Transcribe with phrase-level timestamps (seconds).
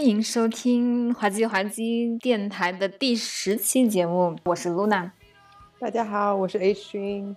[0.00, 5.10] 欢迎收听滑稽滑稽电台的第十期节目，我是 Luna。
[5.78, 7.36] 大家好，我是 H 君。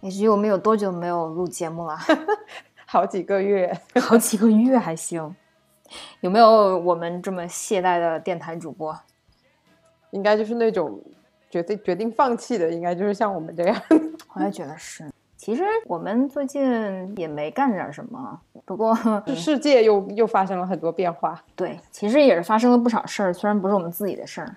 [0.00, 1.98] H 君，我们有多久没有录节目了？
[2.86, 5.34] 好几个月， 好几个月还行。
[6.20, 8.96] 有没有我们这么懈怠的电台主播？
[10.12, 11.02] 应该就是那种
[11.50, 13.82] 决定决定放弃的，应该就是像我们这样。
[14.34, 15.10] 我也觉得是。
[15.44, 18.96] 其实我们最近也没干点什么，不过
[19.36, 21.38] 世界又又发生了很多变化。
[21.54, 24.56] 对，其实也是发生了不少事儿，虽然不是我们自己的事儿。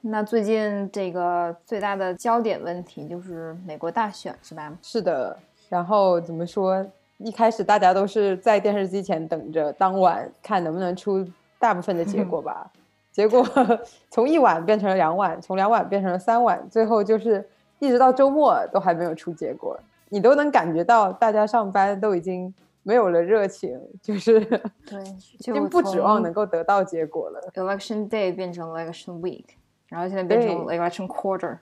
[0.00, 4.76] 那最近这个最大的焦点问题就是美国大选，是吧？
[4.82, 5.38] 是的。
[5.68, 6.84] 然后怎么说？
[7.18, 11.24] 一开始大家都是在电视机前等着当晚看能不能出
[11.60, 12.68] 大部分的结果 吧。
[13.12, 13.46] 结果
[14.10, 19.78] 从一晚变成了两晚，从两晚变成了三晚，最后就是一直到周末都还没有出结果。
[20.12, 27.40] 你都能感觉到，大家上班都已经没有了热情，就是对， 已经不指望能够得到结果了。
[27.54, 29.46] Election day 变成 Election week，
[29.88, 31.56] 然后现在变成 Election quarter。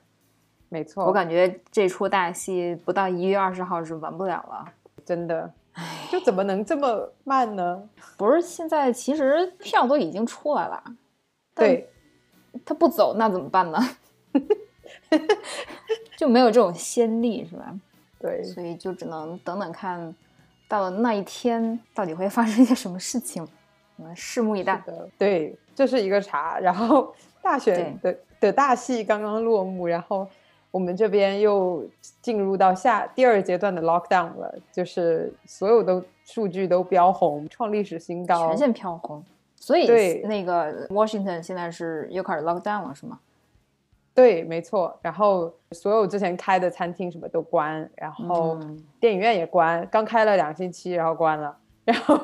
[0.67, 4.65] 没错，我感觉这出大戏不到一月二十号是完不了了，
[5.05, 5.49] 真的。
[6.09, 7.81] 就怎么能这么慢呢？
[8.17, 10.83] 不是，现在其实票都已经出来了，
[11.55, 11.87] 对，
[12.65, 13.79] 他不走那怎么办呢？
[16.17, 17.73] 就没有这种先例，是吧？
[18.21, 20.13] 对，所以就只能等等看，
[20.67, 23.45] 到了那一天到底会发生一些什么事情，
[23.97, 24.81] 我们拭目以待。
[25.17, 30.27] 对，这是一个茶，然后大选的的大戏刚刚落幕，然后
[30.69, 31.83] 我们这边又
[32.21, 39.23] 进入到下第二阶段的 lockdown 了，就是所有的数据都飙红，创历史新高，全线飘红。
[39.55, 43.19] 所以那个 Washington 现在是又开始 lockdown 了，是吗？
[44.13, 44.97] 对，没错。
[45.01, 48.59] 然后所有之前开的餐厅什么都关，然后
[48.99, 51.57] 电影院也关，刚开了两星期，然后关了。
[51.85, 52.17] 然后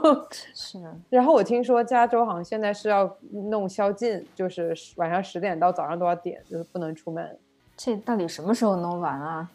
[0.53, 7.38] 是， 然后我听说加州好像现在是要弄宵禁，就是晚上十点到早上多少点，就是不能出门。
[7.78, 9.50] 这到底什么时候能完啊？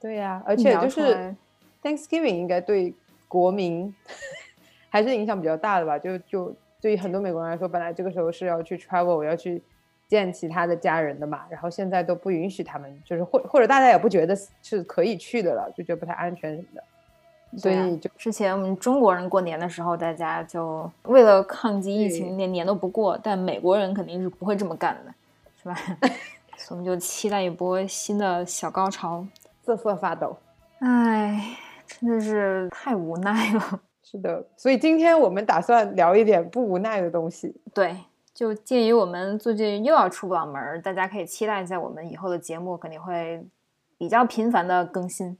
[0.00, 1.34] 对呀，而且就是
[1.82, 2.94] Thanksgiving 应该对
[3.26, 3.92] 国民
[4.88, 5.98] 还是影响比较大的吧？
[5.98, 9.60] 就就对于很多美国人来说，本来这个时候是要去 travel，要去。
[10.08, 16.84] 见其他的家人的嘛，然后现在都不允许他们，就是或或者大家也不觉得是可以去的了，就觉得不太安全什么的。
[17.58, 23.18] 所以就之前我们中国人过年的时候，大家就为了抗击疫情，连年都不过。
[23.22, 25.14] 但美国人肯定是不会这么干的，
[25.62, 25.74] 是吧？
[26.56, 29.26] 所以我们就期待一波新的小高潮，
[29.62, 30.34] 瑟瑟发抖。
[30.78, 33.80] 哎，真的是太无奈了。
[34.02, 37.54] 是的，所以今天我们打算聊一点不无奈的东西。
[37.74, 37.96] 对。
[38.34, 43.44] 就鉴于我们最近又要出不了门，大家可以期待一下我们以后的节目肯定会
[43.98, 45.36] 比较频繁的更新，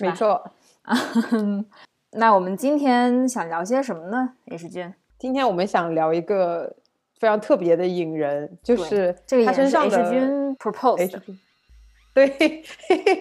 [0.00, 0.50] 没错。
[2.12, 6.74] 那我们今天想聊些什么呢？H 君，今天我们想聊一个
[7.18, 11.20] 非常特别的影人，就是这个他身上的 H 君 propose。
[12.14, 12.62] 对，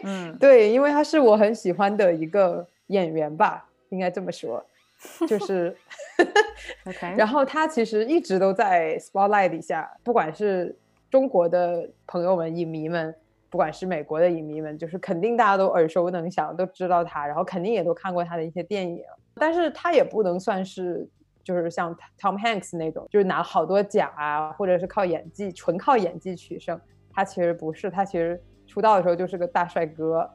[0.04, 4.64] 嗯， 对，因为他是我很喜欢的一个演员吧，应该这么说。
[5.28, 5.78] 就是，
[6.88, 10.76] OK，然后他其实一直都在 spotlight 底下，不管是
[11.10, 13.14] 中国的朋友们、影迷们，
[13.48, 19.04] 不管是美国的影迷们，就是肯定大家都耳熟能详，都知道他，然后肯定也都看过他的一些电影。
[19.36, 21.08] 但是他也不能算是，
[21.44, 26.80] 就是像 Tom Hanks 那种，就是拿好多奖啊，或者是靠演技，纯靠演技取胜。
[27.14, 30.28] 他其实不是，他其实出道的时候就是个大帅哥。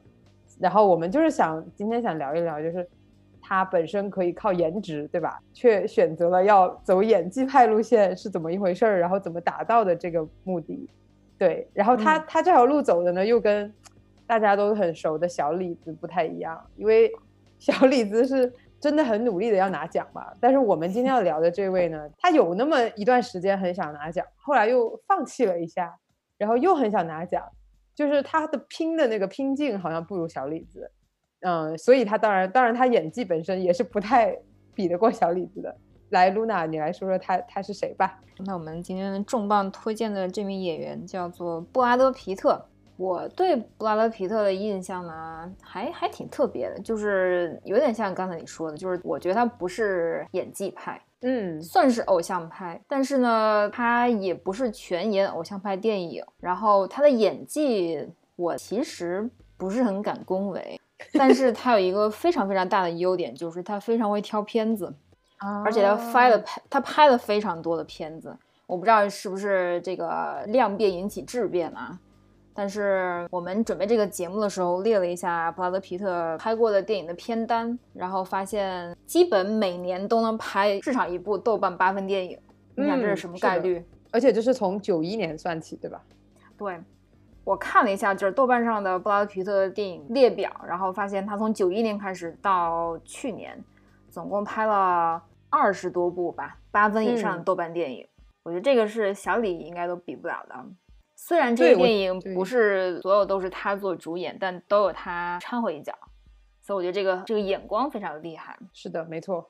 [0.57, 2.89] 然后我们就是想今天想聊一聊，就是。
[3.45, 5.37] 他本身可以靠颜值，对吧？
[5.53, 8.99] 却选择了要走演技派路线，是怎么一回事儿？
[8.99, 10.89] 然后怎么达到的这个目的？
[11.37, 13.71] 对，然后他他这条路走的呢，又跟
[14.25, 17.11] 大家都很熟的小李子不太一样，因为
[17.59, 20.25] 小李子是真的很努力的要拿奖嘛。
[20.39, 25.93] 但是我们今天要聊的这位呢，他有那么一段时间很想拿奖，后来又放弃了一下，
[26.37, 27.43] 然后又很想拿奖，
[27.93, 30.89] 就是他的拼的那个拼劲好像不如小李子。
[31.43, 34.35] 嗯，所以他当然，当然他演技本身也是不太
[34.73, 35.75] 比得过小李子的。
[36.09, 38.19] 来，Luna，你来说说他他是谁吧？
[38.45, 42.63] 那我们今天重磅推荐的这名演员叫做布拉德皮特。
[42.95, 56.23] 我对布拉德皮特的印象呢，还还挺特别的，就是有点像刚才你说的，就是我觉得他不是演技派，嗯，算是偶像派，但是呢，他也不是全演偶像派电影。
[56.39, 60.79] 然后他的演技，我其实不是很敢恭维。
[61.13, 64.93] 但是他有一个非常非常大的优点，就是他非常会挑片子，
[65.65, 68.35] 而且他拍了拍他拍了非常多的片子。
[68.65, 71.99] 我不知道是不是这个量变引起质变啊？
[72.55, 82.37] 但是我们准备这个节目的时候，列了一下布拉德皮特拍过的电影的片单，然后发现基本每年都能拍至少一部豆瓣八分电影。
[82.75, 83.83] 你想这是什么概率？
[84.11, 85.99] 而且这是从九一年算起，对吧？
[86.55, 86.79] 对，
[87.43, 93.61] 我看了一下，就是豆瓣上的布拉德皮特的电影列表，然后发现他从九一年开始到去年，
[94.09, 98.07] 总共拍了二十多部吧，八分以上的豆瓣电影。
[98.43, 100.55] 我觉得这个是小李应该都比不了的。
[101.15, 105.93] 虽然这个电影不是所有都是他做主演，但都有他掺和一脚，
[106.61, 108.57] 所以我觉得这个这个眼光非常的厉害。
[108.73, 109.49] 是的，没错。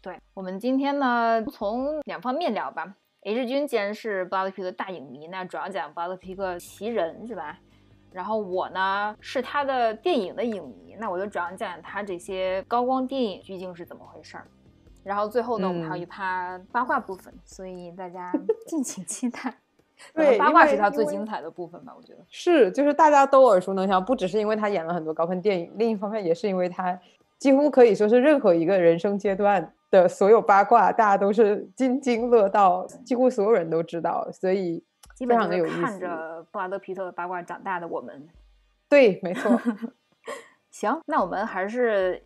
[0.00, 2.94] 对我们今天呢，从两方面聊吧。
[3.22, 7.58] H 君既然是布拉德皮特大影迷，那主要讲布拉德皮特奇人是吧？
[8.12, 14.46] 然后我呢是他的电影的影迷，那我就主要讲讲他这些高光电影究竟是怎么回事儿。
[15.04, 18.32] 然后最后呢，我们还有一趴八卦部分，所以大家
[18.66, 19.54] 敬请期待。
[20.14, 21.92] 对，八卦是他最精彩的部分吧？
[21.96, 26.98] 我觉得是，就是大家都耳熟能详，不只是因为他演了很多高分电影，另一方面也是因为他
[27.36, 34.82] 几乎可以说是任何一个人生阶段的所有八卦，大家都是津津乐道，几乎所有人都知道，所以
[35.14, 38.28] 基本上是看着布拉德皮特的八卦长大的我们。
[38.88, 39.60] 对，没错。
[40.70, 42.22] 行，那我们还是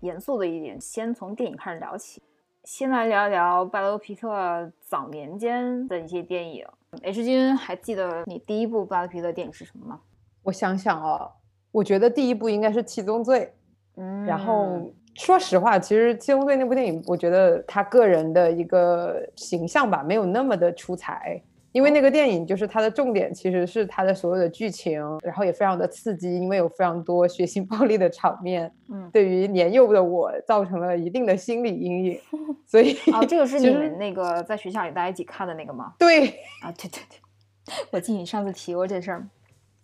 [0.00, 2.22] 严肃的一点，先从电影开始聊起。
[2.64, 6.66] 先来聊一聊布拉德皮特早年间的一些电影。
[7.02, 10.00] H 君还记得你第一部布拉德皮特电影是什么吗？
[10.42, 11.32] 我想想哦，
[11.72, 13.54] 我觉得第一部应该是《七宗罪》。
[14.00, 21.42] 嗯，然后说实话，其实《七宗罪》那部电影，我觉得他个人的一个形象吧，没有那么的出彩。
[21.72, 32.18] 因为那个电影就是它的重点，其实是它的所有的剧情，然后也非常的刺激，因为有非常多血腥暴力的场面，嗯， 对于年幼的我造成了一定的心理阴影。
[32.66, 35.92] 所以哦，这个是你们那个在学校里大家一起看的那个吗？
[35.98, 36.28] 对
[36.62, 39.28] 啊，对对对， 我记得你上次提过这事儿。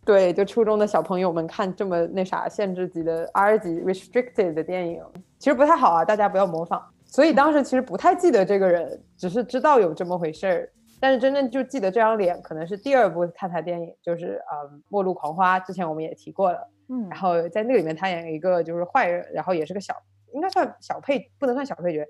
[0.05, 5.03] 对，就初中的小朋友们看这么那啥限制级的 R 级 restricted 的电影，
[5.39, 6.85] 其实不太好啊，大家不要模仿。
[7.07, 10.71] 所以当时其实不太记得这个人，只是知道有这么回事儿。
[11.01, 15.59] 但是真正就记得这张脸，可能是第二部看他电影，就是呃《末路狂花》。
[15.67, 19.95] 之前我们也提过了，嗯，然后在那里面他演一个就是坏人，然后也是个小，
[20.33, 22.07] 应该算小配，不能算小配角，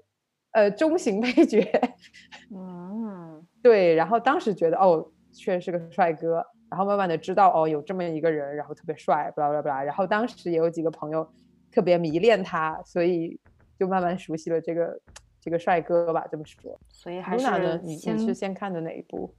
[0.53, 1.65] 呃，中型配角。
[2.55, 3.95] 嗯，对。
[3.95, 6.45] 然后当时觉得哦，确实是个帅哥。
[6.75, 9.83] 然后慢慢的知道哦，有这么一个人，然后特别帅，巴拉巴拉巴拉。
[9.85, 11.25] 然后当时也有几个朋友
[11.71, 13.39] 特别迷恋他，所以
[13.79, 15.01] 就慢慢熟悉了这个。
[15.45, 16.75] 这个帅哥吧，这么说。
[16.89, 19.31] 所以还是你你是先看的哪一部？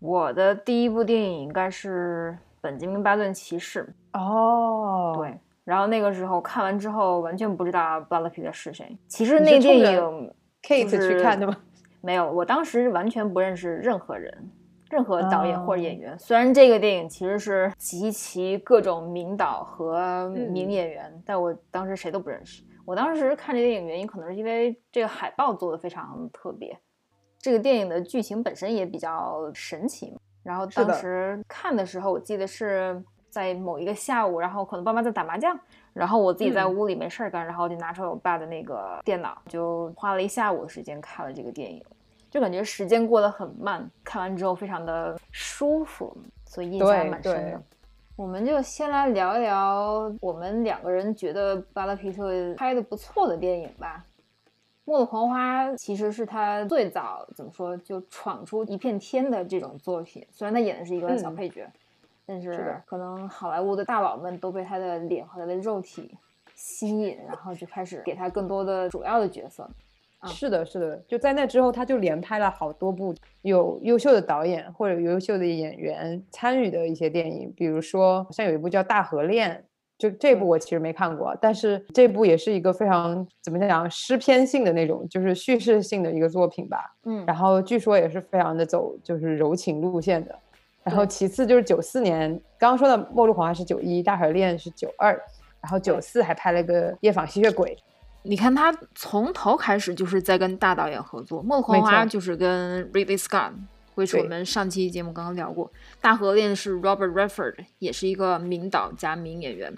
[0.00, 3.88] 我的第一部电影应该是《本杰明·巴顿骑士》
[4.20, 5.14] 哦。
[5.16, 5.34] 对，
[5.64, 8.98] 然后那个时候看完之后，完全不知道布拉皮特是谁。
[9.08, 11.56] 其实那电影 Kate 去看的吗？
[12.02, 14.50] 没有，我当时完全不认识任何人，
[14.90, 16.18] 任何导演或者演员。
[16.18, 22.62] 虽然这个电影其实是集齐各种名导和名演员，但我当时谁都不认识。
[22.84, 26.78] 我当时看这电影原因可能是因为这个海报做的非常特别，
[27.40, 30.16] 这个电影的剧情本身也比较神奇。
[30.44, 35.58] 然后当时看的时候，我记得是在某一个下午，然后可能爸妈在打麻将，
[35.92, 41.84] 然后我自己在屋里没事儿干，然后就拿出了我爸的那个电脑，就花了一下午的时间看了这个电影，
[42.36, 46.14] 就感觉时间过得很慢，看完之后非常的舒服，
[46.44, 47.62] 所以印象蛮深的。
[48.14, 54.04] 我们就先来聊一聊我们两个人觉得巴拉皮特拍的不错的电影吧。
[54.84, 60.22] 《末日狂花》其实是他最早怎么说就闯出一片天的这种作品。
[60.30, 61.66] 虽然他演的是一个小配角，
[62.26, 66.14] 但是可能好莱坞的大佬们都被他的脸和他的肉体
[66.54, 69.66] 吸引，然后就开始给他更多的主要的角色。
[70.26, 79.50] 是的，是的，就在那之后，他就连拍了好多部有优秀的导演或者优秀的演员参与的一些电影，比如说像有一部叫《大河恋》，
[79.98, 86.94] 就这部我其实没看过，但是这部也是一个非常怎么讲诗篇性的那种，就是叙事性的一个作品吧。
[87.04, 90.38] 嗯，然后据说也是非常的走就是柔情路线的。
[90.82, 95.20] 然后其次就是九四年刚刚说的《末路狂花》是九一，《大河恋》是九二，
[95.60, 97.74] 然后九四还拍了个《夜访吸血鬼》。
[98.28, 103.52] 你看他从头开始就是在跟大导演合作，《梦狂花》就是跟 Ridley Scott，
[103.94, 105.66] 会是我们上期节目刚刚聊过，
[106.00, 109.72] 《大河恋》是 Robert Redford，也是一个名导加名演员。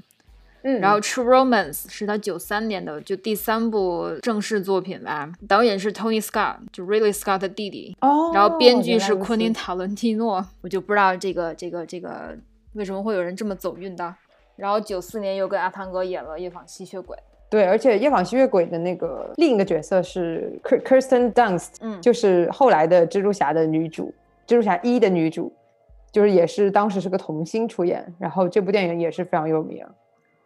[0.62, 7.96] 嗯，然后《True Romance》是他九三年的就第三部正式作品吧，导演是 Tony Scott，就 Ridley Scott 的弟弟。
[8.00, 12.36] 哦，然后编剧是昆汀塔伦蒂诺，我就不知道这个这个这个
[12.72, 14.14] 为什么会有人这么走运的。
[14.56, 17.16] 然后九四年又跟阿汤哥演了《夜访吸血鬼》。
[17.50, 24.12] 对，而且《夜访吸血鬼》的那个另一个角色是 Kirsten Dunst，嗯，就是后来的蜘蛛侠的女主，
[24.46, 25.52] 蜘蛛侠一的女主。
[26.10, 29.84] 就是也是当时是个童星出演，然后这部电影也是非常有名。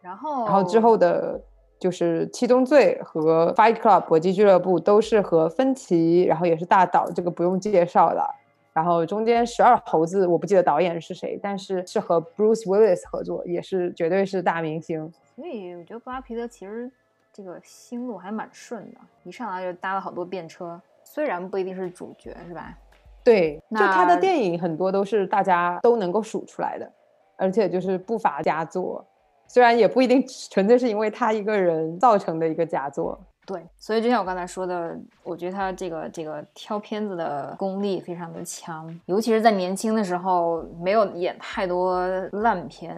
[0.01, 1.41] 然后，然后之后的
[1.79, 8.29] 就是《七宗罪》和《Fight Club》搏击俱乐部都是和芬奇，然后也是大导，这个不用介绍了。
[8.73, 15.11] 然后中间《十二猴子》我不记得导演是谁，但是是和 Bruce Willis 合作，也是绝对是大明星。
[15.35, 16.91] 所以我觉得布拉皮特其实
[17.33, 22.77] 这个心路还蛮顺的，一上来就搭了好多便车，虽然不一定是主角，是吧？
[23.25, 26.93] 对，就他的电影很多都是大家都能够数出来的，
[27.37, 29.05] 而且就是不乏佳作，
[29.47, 33.19] 虽然也不一定纯粹是因为他一个人造成的一个佳作。
[33.45, 42.97] 对，所以就像我刚才说的，我觉得他这个这个挑片子的功力非常的强，尤其是在年轻的时候没有演太多烂片，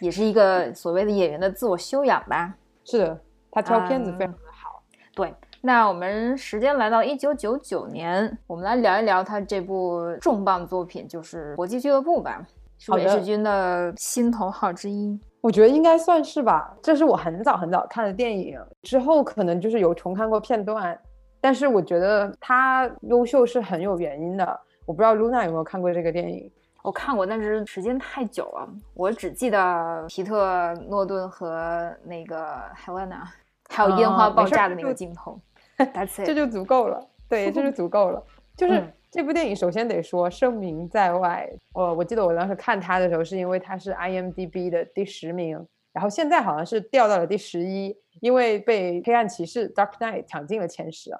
[0.00, 2.54] 也是一个所谓的演员的自我修养吧。
[2.84, 3.20] 是的，
[3.50, 4.82] 他挑片子非常的好。
[5.14, 5.32] 对。
[5.60, 12.46] 那我们时间来到一九九九年，我们来聊一聊他这部重磅作品，就是《国际俱乐部》吧，
[12.78, 15.18] 是韦世军的心头号之一。
[15.40, 20.98] 我觉得应该算是吧，这是我很早很早看的电影，之后可能就是有重看过片段，
[21.40, 24.60] 但是我觉得他优秀是很有原因的。
[24.84, 26.50] 我不知道露娜有没有看过这个电影？
[26.82, 33.28] 我看过，但是时间太久了，我只记得皮特诺顿和那个海万娜，
[33.68, 35.38] 还有烟花爆炸的那个镜头。
[36.24, 38.20] 这就足够了，对，这就足够了。
[38.56, 41.48] 就是这部电影，首先得说声名在外。
[41.72, 51.10] 我我记得我当时看它的时候，是因为它是 IMDB 的第十名，然后现在好像是掉到了第十一，因为被《黑暗骑士》Dark Knight 抢进了前十。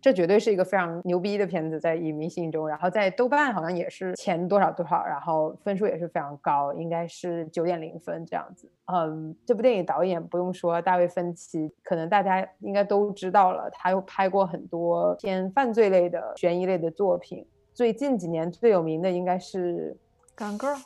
[0.00, 8.70] 这绝对是一个非常牛逼的片子，在影迷心中，然后在豆瓣好像也是前多少多少，然后分数也是非常高，应该是九点零分这样子。
[8.86, 17.44] 嗯，这部电影导演不用说，大卫芬奇，可能大家应该都知道了，他又拍过很多偏犯罪类的、悬疑类的作品。
[17.74, 19.96] 最近几年最有名的应该是
[20.40, 20.76] 《Gone Girl》，《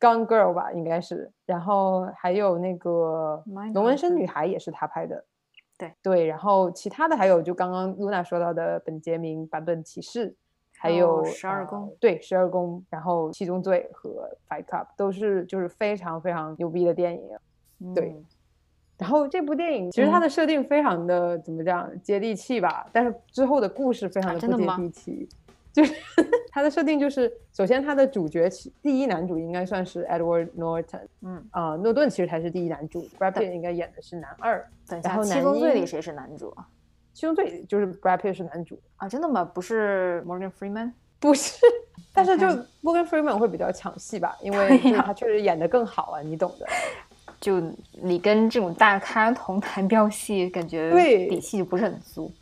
[0.00, 1.30] Gone Girl》吧，应该是。
[1.44, 3.42] 然后还有那个
[3.72, 5.24] 《龙纹身女孩》也是他拍的。
[5.78, 10.34] 对对，然后其他的还有就刚刚露娜说到的本杰明版本骑士，
[10.78, 18.16] 还有十二宫，对十二宫，然后七宗罪和 Fight Club 都是就是非常非常牛逼的电影，对。
[18.98, 25.28] 然后这部电影其实它的设定非常的怎么讲接地气吧，但是之后的故事非常的不接地气。
[25.76, 25.92] 就是
[26.50, 28.48] 它的设定就是，首先它的主角
[28.80, 34.66] 第一男主应该算是 Edward Norton，嗯啊，诺顿其实才是第一男主，Brad Pitt 应该演的是男二。
[34.88, 36.66] 等一下，七宗罪里谁是男主啊？
[37.12, 39.06] 七宗罪就是 Brad Pitt 是男主啊？
[39.06, 39.44] 真的吗？
[39.44, 40.92] 不是 Morgan Freeman？
[41.20, 41.60] 不是，
[42.14, 42.46] 但是就
[42.82, 46.66] Morgan Freeman 会比较抢戏吧，因为他确实演的更好啊，你懂的。
[47.38, 47.60] 就
[48.02, 52.32] 你跟这种大咖同台飙戏，感觉对底气就不是很足。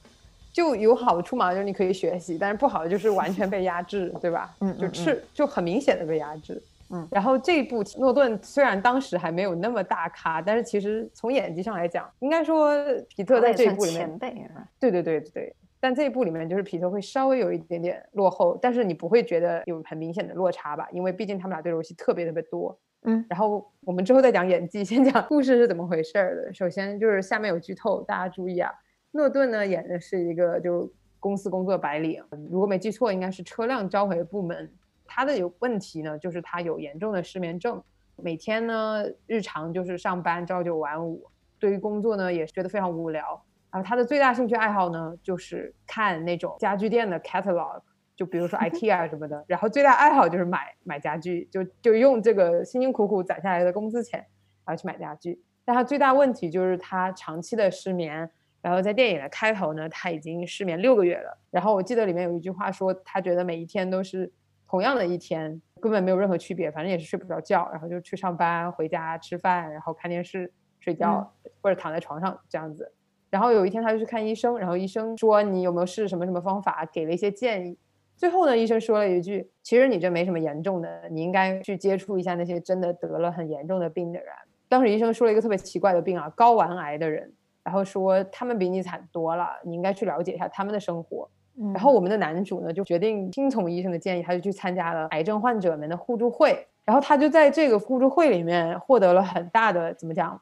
[0.55, 4.55] 就有好处嘛，就是你可以学习，但是不好的就是完全被压制， 对吧？
[4.61, 6.63] 嗯，就赤就很明显的被压制。
[6.91, 12.73] 嗯，然后这一部诺顿虽然当时还没有那么大咖，但是其实从演技上来讲，应该说
[13.09, 15.53] 皮特在这一部里面，前辈啊对对对对。
[15.81, 20.89] 但这一部里面就是皮特会稍微有一点点落后，但是你不会觉得有很明显的落差吧？
[20.93, 22.79] 因为毕竟他们俩对手戏特别特别多。
[23.03, 26.55] 嗯，然后我们之后再讲演技，先讲故事是怎么回事儿的。
[26.55, 28.71] 首先就是下面有剧透，大家注意啊。
[29.17, 30.91] 诺顿呢演的是一个就
[31.21, 34.69] 公司工作白领，如果没记错，应该是车辆召回部门。
[35.07, 37.81] 他的有问题呢，就是他有严重的失眠症，
[38.17, 41.25] 每天呢日常就是上班朝九晚五，
[41.61, 43.41] 对于工作呢也觉得非常无聊。
[43.71, 47.81] 然后他的最大兴趣爱好呢就是看那种家具店的 catalog，
[48.17, 49.45] 就比如说 IKEA 什么的。
[49.47, 54.19] 然后最大爱好就是买买家具，就就用这个辛辛苦苦攒下来的工资钱，
[54.65, 55.41] 然后去买家具。
[55.65, 58.29] 但他最大问题就是他长期的失眠。
[58.65, 61.37] 然后在电影的开头呢，他已经失眠六个月了。
[61.51, 64.33] 然后我记得里面有一句话说，他觉得每一天都是
[64.67, 71.31] 同样的一天，根本没有任何区别，反正也是睡不着觉，然后就去上班、回家吃饭，然后看电视、睡觉
[71.61, 72.91] 或者躺在床上这样子。
[73.29, 77.77] 然后有一天他就去看医生，然后医生说你有没有试什么什么方法，给了一些建议。
[78.17, 84.29] 最后呢，医生说了一句，其实你这没什么严重的，你应该去接触一下那些真的得了很严重的病的人。
[84.71, 87.31] 当时医生说了一个特别奇怪的病啊，睾丸癌的人。
[87.65, 91.29] 然后说他们比你惨多了，你应该去了解一下他们的生活。
[91.73, 96.67] 然后我们的男主呢就决定听从医生的建议，他就去参加了癌症患者们的互助会。
[96.85, 100.39] 然后他就在这个互助会里面获得了很大的怎么讲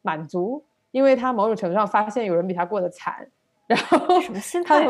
[0.00, 3.28] 满足，因为他某种程度上发现有人比他过得惨。
[3.66, 4.86] 然后什么心态？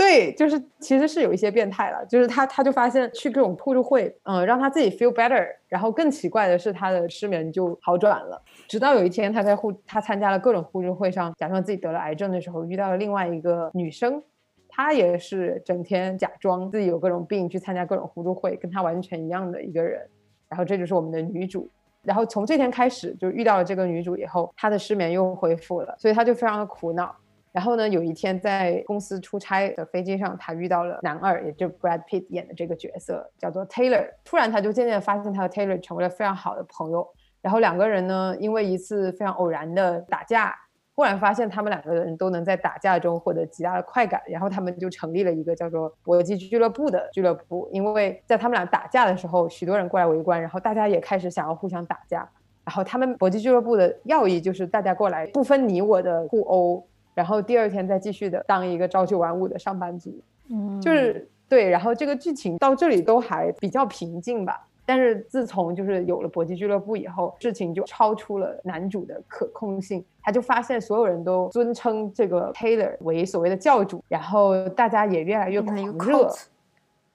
[0.00, 8.42] 对，就是其实是有一些变态了，就是他他就发现去这种互助会，嗯，让他自己 feel better，然后更奇怪的是他的失眠就好转了。
[8.66, 14.22] 直到有一天他在互他参加了各种互助会上，假装自己得了癌症的时候，遇到了另外一个女生，
[14.70, 20.00] 她也是整天假装自己有各种病，去参加各种互助会，跟他完全一样的一个人。
[20.48, 21.68] 然后这就是我们的女主。
[22.02, 27.14] 然后从这天开始，就遇到了这个女主以后，她的失眠又恢复了，所以她就非常的苦恼。
[27.52, 34.06] 然后呢，有一天在公司出差的飞机上，他遇到了男二，也就 Brad Pitt 演的这个角色，叫做 Taylor。
[34.24, 37.08] 突然，他就渐渐发现他和 Taylor 成为了非常好的朋友。
[37.42, 40.54] 然后两个人呢，因为一次非常偶然的打架。
[40.96, 47.66] 忽然发现他们两个人都能在打架中获得极大的快感，然后他们就成立了一个叫做搏击俱乐部的俱乐部。
[47.72, 52.28] 因为在他们俩打架的时候，许多人过来围观，然后大家也开始想要互相打架。
[52.66, 60.18] 然后他们搏击俱乐部的要义就是大家过来不分你我的互殴，然后第二天再继续的当一个朝九晚五的上班族。
[60.48, 61.68] 嗯，就是对。
[61.68, 64.66] 然后这个剧情到这里都还比较平静吧。
[64.86, 70.04] 但是自从就是有了搏击俱乐部以后，事情就超出了男主的可控性。
[70.20, 76.28] 他就发现所有人都尊称这个 Taylor 为所谓的教主，然后大家也越来越狂热，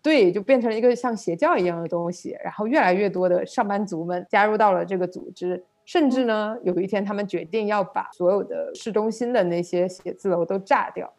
[0.01, 2.37] 对，就变成了一个像邪教一样的东西。
[2.41, 11.11] 然后越来越多的上班族们加入到了这个组织，甚至呢，有一天他们决定要把所有的市中心的那些写字楼都炸掉。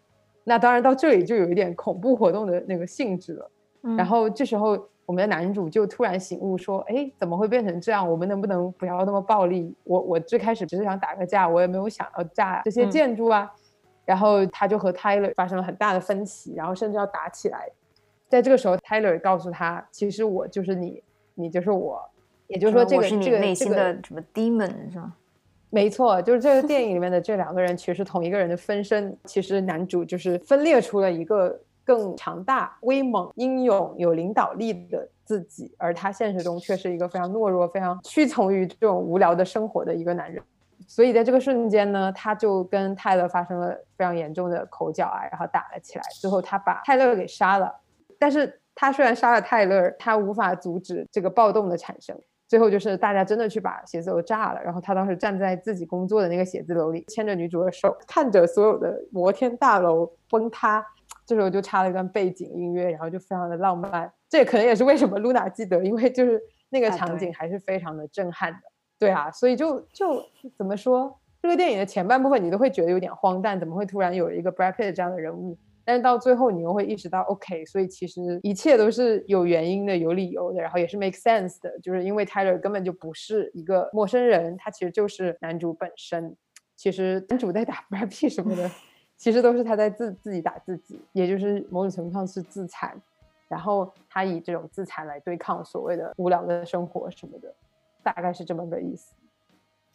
[0.44, 3.50] 那当然到这里就有一点恐怖活动的那个性质了。
[3.96, 4.88] 然后这时候。
[5.06, 8.10] 我们的男主就突然醒悟说：“哎，怎么会变成这样？
[8.10, 9.72] 我们能不能不要那么暴力？
[9.84, 13.48] 我我最开始只是想打个架，我也没有想要炸这些建筑啊。”
[14.04, 17.70] 然后他就和 Tyler 发生了很大的分歧，然后甚至要打起来。
[18.28, 21.00] 在这个时候，Tyler 告诉他：“其实我就是你，
[21.36, 22.02] 你就是我。”
[22.48, 25.14] 也就是说，这个这个内心的什么 demon 是吗？
[25.70, 29.16] 没错，就是这个电影里面的这两个人其实同一个人的分身。
[29.24, 31.60] 其实男主就是分裂出了一个。
[31.86, 40.42] 更强大、威猛、英勇、有领导力的自己，而他现实中却是一个非常懦弱、非常屈从于这种无聊的生活的一个男人。
[40.88, 46.02] 所以在这个瞬间呢，他就跟泰勒发生了非常严重的口角啊，然后打了起来。
[46.20, 47.72] 最后他把泰勒给杀了，
[48.18, 52.20] 但是他虽然杀了泰勒，他无法阻止这个暴动的产生。
[52.48, 60.84] 最后就是大家真的去把写字楼炸了，然后他当时站在自己工作的那个写字楼里，牵着女主的手，看着所有的摩天大楼崩塌。
[61.24, 64.12] 这时候就插了一段背景音乐，然后就非常的浪漫。
[64.28, 68.58] 这可能也是为什么露娜记得，因为就是那个场景还是非常的震撼的。
[68.96, 70.22] 对啊，所以就就
[70.56, 75.58] 怎么说，这个电影的前半部分你都会觉得有点荒诞，怎么会突然有一个 Brad Pitt 这样的人物？
[75.86, 81.78] 但是到最后你又会意识到，OK，所以其实一切都是有原因的、有理由的，然后也是 make sense 的。
[81.78, 86.36] 就是因为 Tyler 根本就不是一个陌生人，他其实就是男主本身。
[86.74, 88.68] 其实男主在打 Brad Pitt 什么的。
[89.16, 93.00] 其实都是他在自自己打自己，也就是某种程度上是自残，
[93.48, 97.54] 然后他以这种自残来对抗所谓的无聊的生活什么的，
[98.02, 99.14] 大概是这么个意思。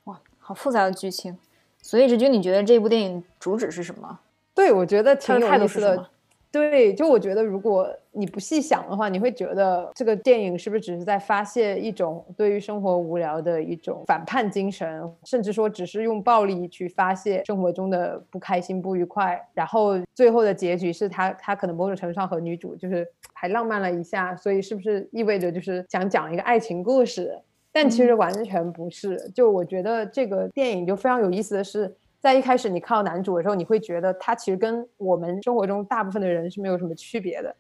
[0.05, 1.37] 哇，好复杂的剧情。
[1.83, 4.19] 所以，志军，你觉得这部电影主旨是什么？
[4.61, 6.07] 对，我觉得挺有意思的。
[6.51, 19.41] 对，就我觉得，如果你不细想的话，你会觉得这个电影是不是只是在发泄一种对于生活无聊的一种反叛精神，甚至说只是用暴力去发泄生活中的不开心、不愉快。
[19.53, 27.33] 然后最后的结局是他，他可能某种程度上和女主就是还浪漫了一下，所以是不是意味着就是想讲一个爱情故事？
[27.71, 29.17] 但其实完全不是。
[29.33, 31.95] 就我觉得这个电影就非常有意思的是。
[32.21, 37.53] 在一开始你看到男主的时候，你会觉得他其实跟我们生活中大部分的人是没有什么区别的。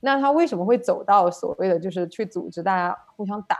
[0.00, 3.56] 那他为什么会走到所谓的就是去组织大家互相打，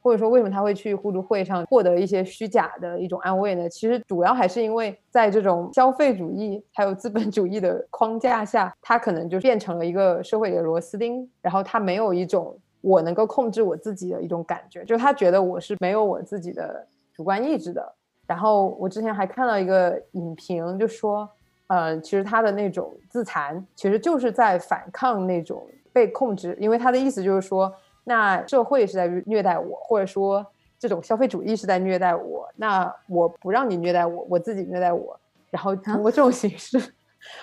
[0.00, 3.68] 或者说为什么他会去互助会上获得一些虚假的一种安慰呢？
[3.68, 17.94] 其实主要还是因为在这种消费主义还有资本主义的框架下，他可能就变成了一个社会里的螺丝钉，然后他没有一种我能够控制我自己的一种感觉，就他觉得我是没有我自己的主观意志的。
[18.32, 21.28] 然后我之前还看到一个影评，就说，
[21.66, 27.70] 呃，其实他的那种自残，其实就是在反抗那种被控制，因为他的意思就是说，
[28.04, 30.46] 那社会是在虐待我，或者说
[30.78, 36.80] 这种消费主义是在虐待我，那我不让你虐待我，我自己虐待我，然后通过这种形式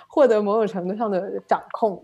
[0.07, 2.03] 获得某种程度上的掌控，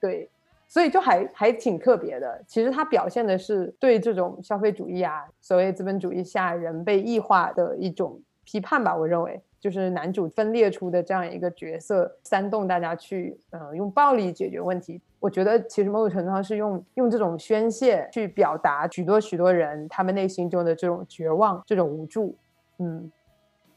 [0.00, 0.28] 对。
[0.74, 2.42] 所以就还还挺特别的。
[2.48, 8.96] 其实它表现的是对这种消费主义啊，所谓资本主义下人被异化的一种批判吧。
[8.96, 15.00] 我认为，就是男主分裂出的这样一个角色，煽动大家去，嗯，用暴力解决问题。
[15.20, 22.34] 我觉得其实某种程度上是用用这种宣泄去表达许多许多人他们内心中的这种绝望、这种无助。
[22.78, 23.12] 嗯，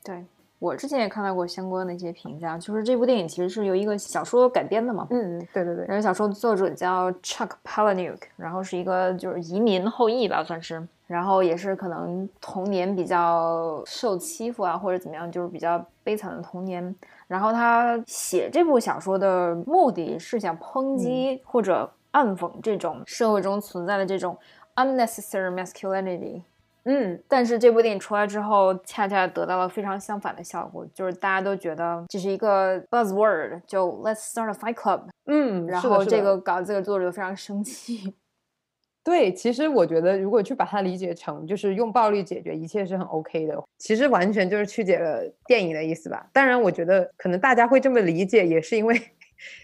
[0.03, 0.25] 对。
[0.59, 5.07] 我之前也看到过相关的一些评价，就是这部电影其实是由一个小说改编的嘛。
[5.11, 5.85] 嗯，对对对。
[5.87, 10.85] 然后小说作者叫 Chuck Palahniuk，然后是一个就是移民后裔吧，算是。
[11.05, 16.93] 然后也是可能童年比较受欺负啊，或者怎么样，就是比较悲惨的童年。
[17.27, 24.37] 然后他写这部小说的目的是想抨击或者暗讽这种社会中存在的这种
[24.75, 26.41] unnecessary masculinity。
[26.89, 35.01] 嗯，但是这部电影出来之后，恰恰得到了非常相反的效果，就是大家都觉得这是一个 buzzword，就 let's start a fight club。
[35.25, 38.15] 嗯，然后这个稿子的作者非常生气。
[39.03, 46.25] 对，其实我觉得如果去把它理解成就是用暴力解决一切是很 OK 的，其实完全就是曲解了电影的意思吧。
[46.31, 49.01] 当然，我觉得可能大家会这么理解，也是因为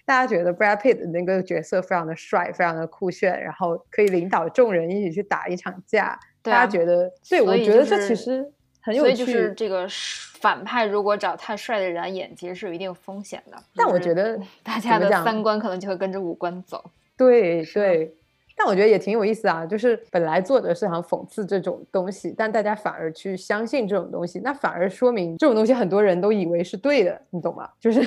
[0.06, 6.20] 大家觉得 Brad Pitt 那个角色非常的帅，非常的酷炫，然后可以领导众人一起去打一场架。
[6.42, 8.46] 大家觉得，对我觉得这其实
[8.82, 9.16] 很有趣。
[9.16, 13.58] 所以就是这个反派如果找太帅的人来演，其实是有一定风险的。
[13.76, 16.84] 但我觉得 大家的三观可能就会跟着五官走。
[17.16, 18.14] 对对，
[18.58, 19.66] 但我觉得也挺有意思啊。
[19.66, 27.70] 就是本来作者是想讽刺这种东西，但大家反而去相信这种东西，那反而说明这种东西很多人都以为是对的，你懂吗？
[27.80, 28.02] 就是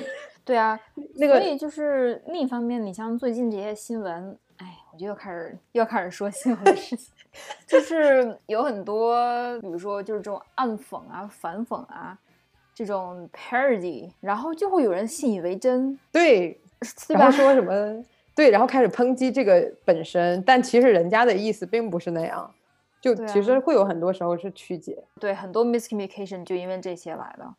[0.47, 0.81] 对啊，
[1.17, 7.13] 那个所以就是另一方面，你像最近这些新闻，哎，我就又开始又开始说新闻的事情。
[7.67, 12.17] 就是有很多，比如说就是这种暗讽啊、反讽啊，
[12.73, 16.59] 这种 parody，然后就会有人信以为真，对，
[17.09, 18.03] 然后说什么
[18.37, 22.49] 对，然后开始抨击这个本身，但其实人家的意思并不是那样，
[23.01, 27.53] 就其实会有很多时候是曲解，对，很多 miscommunication 就因为这些来的。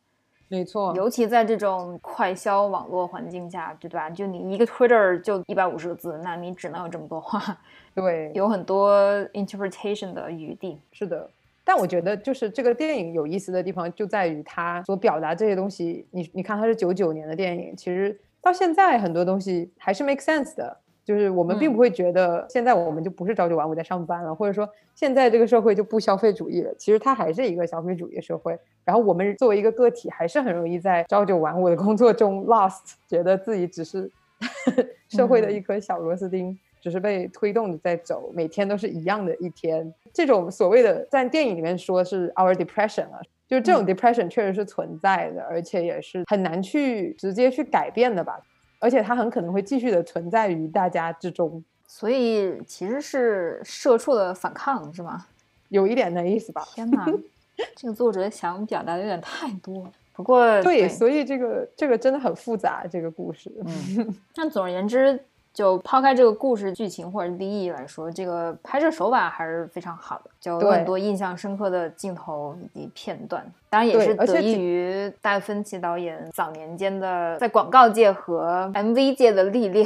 [0.50, 4.10] 没错，尤其在这种快消网络环境下，对吧？
[4.10, 7.58] 就你一个 Twitter 就一百五十个字，那你只能有这么多话，
[7.94, 8.98] 对， 有很多
[9.34, 10.80] interpretation 的余地。
[10.94, 11.30] 是的，
[11.66, 16.08] 但我觉得就是这个电影有意思的地方就在于它所表达这些东西。
[16.12, 20.78] 你你看，它是九九年的电影，其实到现在很多东西还是 make sense 的。
[21.08, 26.76] 就是我们并不会觉得现在我们就不是朝九晚五在上班了，或者说现在这个社会就不消费主义了。
[26.78, 28.60] 其实它还是一个消费主义社会。
[28.84, 34.12] 然后我们作为一个个体，还是很容易在朝九晚五的工作中 lost， 觉得自己只是
[35.08, 39.94] 社会的一颗小螺丝钉，只是被推动着在走，每天都是一样的一天。
[40.12, 48.38] 这种所谓的在电影里面说是 our depression 啊，就是这种 depression 确实是存在的，而且也是很难去直接去改变的吧。
[48.80, 55.26] 而且它很可能会继续的存在于大家之中，所以其实是社畜的反抗，是吗？
[55.70, 56.64] 有一点那意思吧。
[56.74, 57.06] 天哪，
[57.76, 59.92] 这个作者想表达的有点太多。
[60.14, 63.52] 不过对，所以这个这个真的很复杂，这个故事。
[63.66, 65.20] 嗯，但总而言之。
[65.58, 73.44] 就抛开这个故事剧情或者利益来说，这个拍摄手法还是非常好的，就有很多印象深刻的镜头以及片段。
[73.68, 79.84] 当然也是得益于戴芬奇导演早年间的在广告界和 MV 界的历练，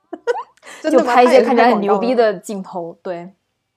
[0.92, 2.98] 就拍一些看起来很牛逼的镜头。
[3.02, 3.32] 对，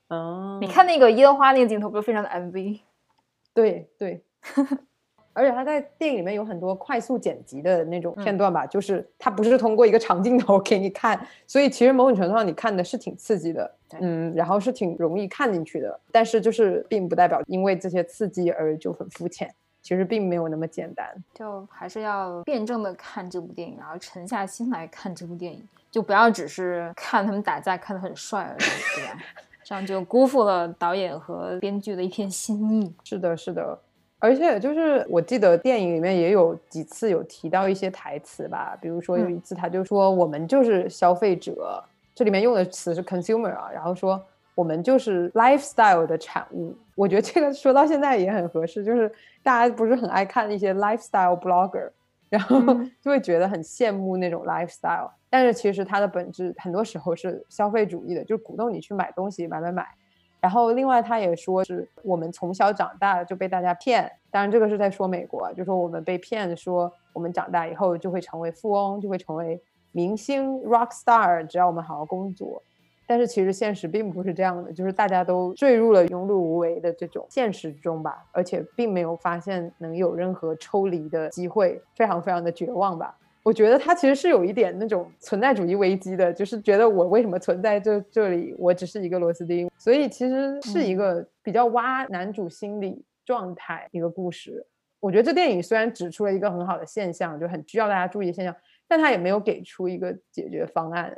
[0.10, 2.82] 嗯，你看那个烟花那个镜头，不是非常的 MV？
[3.54, 4.26] 对对。
[5.38, 13.72] 而且他在电影里面有很多快速剪辑的那种片段吧，就是他不是通过一个长镜头给你看，所以其实某种程度上你看的是挺刺激的，
[14.02, 16.00] 嗯，然后是挺容易看进去的。
[16.12, 21.08] 但是就是并不代表因为这些刺激而就很肤浅，其实并没有那么简单。
[21.36, 28.60] 就还是要辩证的看这部电影，然后沉下心来看这部电影，就不要只是看他们打架看得很帅而已，
[28.96, 29.20] 对吧？
[29.64, 32.94] 这样就辜负了导演和编剧的一片心意。
[33.04, 33.78] 是的，是的。
[34.20, 41.84] 而且就是我记得电影里面也有几次有提到一些台词吧，比如说有一次他就说我们就是消费者，
[42.16, 44.20] 这里面用的词是 consumer 啊，然后说
[44.56, 46.76] 我们就是 lifestyle 的产物。
[46.96, 49.12] 我觉得这个说到现在也很合适，就是
[49.44, 51.88] 大家不是很爱看一些 lifestyle blogger，
[52.28, 52.60] 然后
[53.00, 59.88] 就会觉得很羡慕那种 lifestyle，但是其实它的本质很多时候是消费主义的，就是鼓动你去买东西，买买买。
[60.40, 69.60] 然后，另外他也说是我们从小长大就被大家骗，当然这个是在说美国，就说我们被骗说我们长大以后就会成为富翁，就会成为
[69.92, 72.62] 明星 rock star，只要我们好好工作。
[73.10, 83.18] 但是其实现实并不是这样的，就是大家都坠入了庸碌无为的这种现实中吧，而且并没有发现能有任何抽离的机会，非常非常的绝望吧。
[83.48, 88.54] 我觉得他其实是有一点那种存在主义危机的，就是觉得我为什么存在这这里？
[88.60, 94.66] 我只是一个螺丝钉，所以其实是一个比较挖男主心理状态一个故事。
[95.00, 98.54] 我觉得这电影虽然指出了一个很好的现象，就很需要大家注意的现象，
[98.86, 101.16] 但他也没有给出一个解决方案。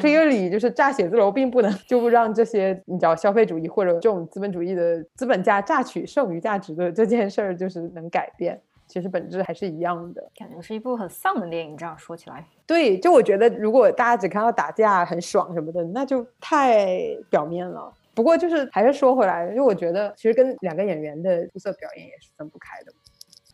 [0.00, 8.60] Clearly，就是炸写字楼并不能就让这些你知道消费主义或者这种资本主义的资本家榨取剩余价值的这件事儿就是能改变。
[8.94, 10.30] 其实本质还是一样的。
[10.36, 12.46] 感觉是一部很丧的电影，这样说起来。
[12.64, 16.96] 对，就我觉得，如果大家只看到打架很爽什么的，那就太
[17.28, 17.92] 表面了。
[18.14, 22.92] 不过就是还是说回来，就我觉得其实跟两个演员的出色表演也是分不开的，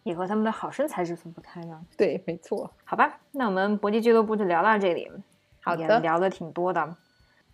[0.03, 1.81] 也和他们的好身材是分不开的。
[1.97, 2.71] 对，没错。
[2.85, 5.11] 好吧，那我们搏击俱乐部就聊到这里。
[5.63, 6.97] 好的，聊的挺多的。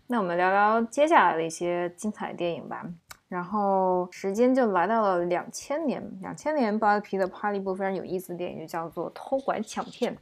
[0.09, 2.85] 那我们聊聊接下来的一些精彩电影吧。
[3.29, 10.15] 然后时间就来到了两千年，两千年，巴拉皮特拍了一部非常有意思的电影，就叫做《偷拐抢骗》。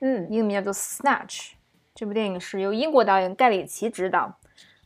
[0.00, 1.50] 嗯，英文名叫做《Snatch》。
[1.94, 4.32] 这部电影是由英国导演盖里奇执导，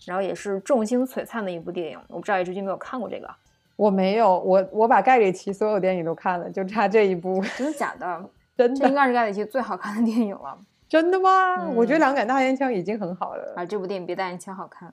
[0.06, 1.98] 然后也是众星璀璨的一部电影。
[2.08, 3.28] 我不知道你最近没有看过这个？
[3.76, 7.42] 我没有，我我把盖里奇所有电影都看了，就差这一部。
[7.56, 8.30] 真的假的？
[8.56, 10.58] 真的，这应该是盖里奇最好看的电影了。
[10.88, 11.70] 真的吗？
[11.70, 13.54] 我觉得《两杆大烟枪》已经很好了。
[13.56, 14.92] 啊，这部电影比大烟枪好看。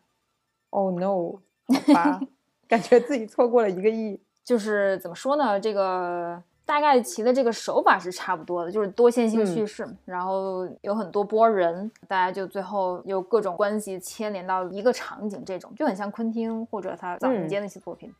[0.70, 1.42] Oh no！
[1.88, 2.22] 好吧。
[2.70, 5.60] 感觉自己错过了一个亿， 就是怎么说呢？
[5.60, 18.14] 这个大概其的这个手法是差不多的，就是多线性叙事，然后有很多波人，大家就最后有各种关系牵连到一个场景，这种就很像昆汀或者他早年间的一些作品。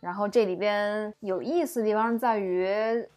[0.00, 2.66] 然后这里边有意思的地方在于，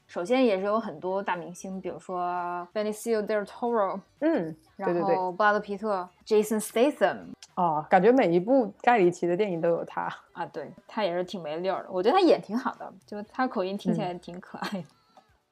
[0.05, 7.17] 首先也是有很多大明星，比如说 Benicio del Toro，嗯，然后布拉德皮特、Jason Statham，
[7.55, 14.83] 哦，感觉每一部盖里奇的电影都有他啊，对他也是挺没溜的，我觉得他演挺好的，就他口音听起来挺可爱的，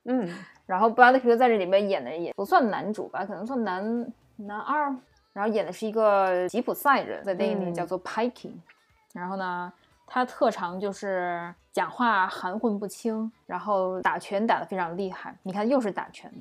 [0.05, 0.29] 嗯，
[0.65, 4.93] 然后布拉德皮特在这里面演的也不算男主吧，可能算男男二，
[5.33, 8.51] 然后演的是一个吉普赛人，在电影里叫做 Pikey，
[9.13, 9.71] 然后呢。
[10.05, 15.35] 他特长就是讲话含混不清，然后打拳打得非常厉害。
[15.41, 16.31] 你看，又是打拳，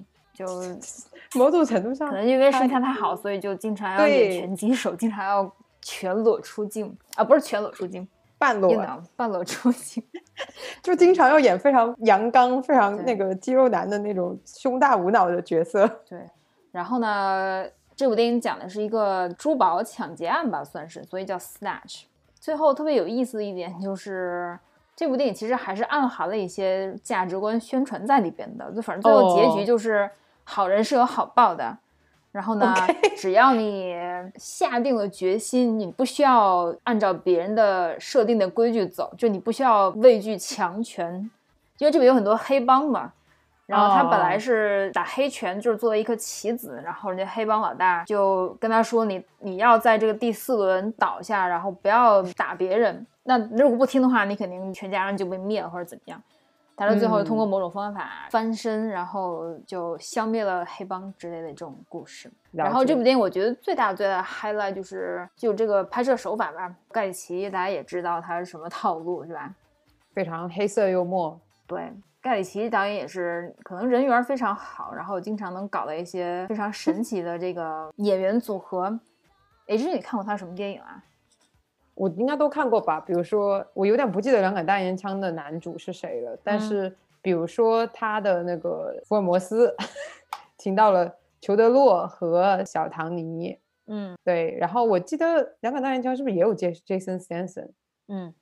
[0.44, 0.46] 就
[1.38, 5.50] 某种程度上，可能因为身材太好，所以就经常要演拳击手，经常要
[5.80, 8.06] 全裸出镜啊，不是全裸出镜，
[8.38, 8.74] 半裸，
[9.16, 10.02] 半裸出镜，
[10.82, 15.88] 就经常要演非常阳刚、非常那个肌肉男的那种胸大无脑的角色。
[16.08, 16.18] 对，
[16.70, 17.64] 然后呢，
[17.96, 22.02] 这部电影讲的是一个珠宝抢劫案吧，算是，所以叫 Snatch。
[22.38, 24.58] 最后特别有意思的一点就是，
[24.94, 28.70] 这部电影其实还是暗含了一些价值观宣传在里边的。
[28.72, 30.10] 就反正最后结局就是
[30.44, 31.78] 好人是有好报的。
[32.30, 32.74] 然后呢，
[33.16, 33.94] 只要你
[34.36, 41.30] 下定了决心，你不需要按照别人的设定的规矩走，就你不需要畏惧强权，
[41.76, 43.12] 因为这边有很多黑帮嘛。
[43.66, 53.06] 然后他本来是打黑拳，就是作为一颗棋子，然后人家黑帮老大就跟他说：“你你要在这个第四轮倒下，然后不要打别人。
[53.22, 56.20] 那如果不听的话，你肯定全家人就被灭了或者怎么样。”
[56.76, 62.30] 但是最后通过某种方法翻身，然后就消灭了黑帮之类的这种故事。
[62.50, 66.74] 然后这部电影我觉得最大最大的 highlight 就是就这个拍摄手法吧。
[66.90, 69.54] 盖里奇大家也知道他是什么套路是吧？
[70.14, 71.38] 非常黑色幽默。
[71.66, 71.92] 对。
[72.20, 78.86] 盖里奇导演也是，可能人缘非常好，然后经常能搞到一些非常神奇的这个演员组合。
[79.66, 81.02] 哎，这你看过他什么电影啊？
[82.02, 82.98] 我应该都看过吧。
[83.00, 89.72] 比如说，我有点不记得《两杆大烟枪》的男主是谁了，但是比如说他的那个福尔摩斯，
[90.58, 93.56] 请到了裘德洛和小唐尼。
[93.86, 94.56] 嗯，对。
[94.58, 95.26] 然后我记得
[95.60, 97.70] 《两杆大烟枪》是不是也有 J Jason Stanson？
[98.08, 98.34] 嗯，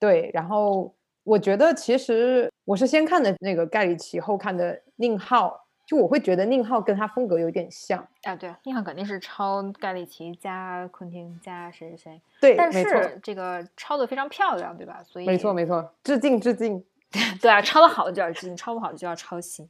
[0.00, 0.30] 对。
[0.34, 0.94] 然后。
[1.24, 8.36] 我觉得其实我是先看的那个盖里奇，后看的宁浩，就我会觉得宁浩跟他风格有点像啊。
[8.36, 12.20] 对，宁浩肯定是抄盖里奇加昆汀加谁谁谁。
[12.42, 15.02] 对，但是这个抄的非常漂亮，对吧？
[15.02, 16.84] 所以没错没错，致敬致敬。
[17.40, 19.66] 对啊，抄的好的就要致敬，抄不好就要抄袭。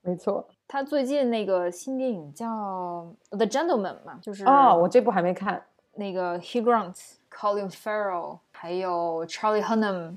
[0.00, 2.46] 没错，他最近那个新电影叫
[3.36, 5.62] 《The Gentleman》嘛，就是哦，我这部还没看。
[5.96, 6.96] 那个 Hugh Grant、
[7.30, 10.16] Colin Farrell 还有 Charlie Hunnam。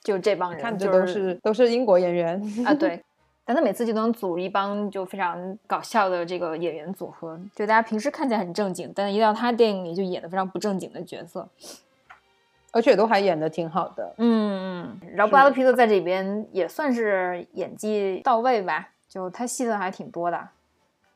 [0.00, 3.04] 就这帮人，看着都是都是英国演员啊，对，
[3.48, 11.48] 但他每次就能组一帮就非常搞笑的这个演员组合，就大家平时看起来很正经，但一到他电影里就演的非常不正经的角色，
[12.72, 15.00] 而且都还演的挺好的，嗯嗯。
[15.14, 20.46] 然后布拉德皮特在这边也算是演技到位吧，就他戏份还挺多的。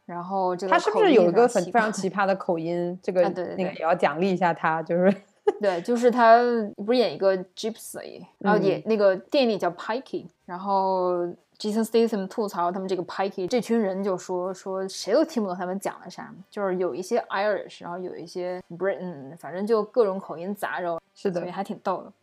[0.07, 2.99] 然后这个他是不是有一个很非常奇葩的口音？
[3.03, 5.15] 这 个对那个也要奖励一下他，就是。
[5.61, 6.39] 对，就是他
[6.77, 11.27] 不是演一个 Gypsy，然后演那个电影里叫 Pikey，然后
[11.62, 22.14] Jason Statham 吐槽他们这个 Pikey 这群人就说说谁都听不懂他们讲的啥，就是有一些 Irish，然后有一些 Britain，反正就各种口音杂糅，是的，所以还挺逗的。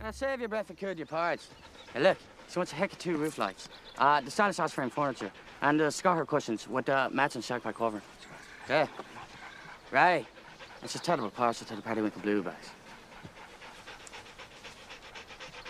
[0.00, 1.42] Now save your breath and cool your porridge.
[1.94, 4.90] Hey, look, she wants a heck of two roof lights, uh, the stylish house frame
[4.90, 8.02] furniture, and the Scar cushions with the matching shagpie cover.
[8.64, 8.86] Okay,
[9.92, 10.26] right.
[10.82, 12.68] It's a terrible parcel to the party with the blue bags.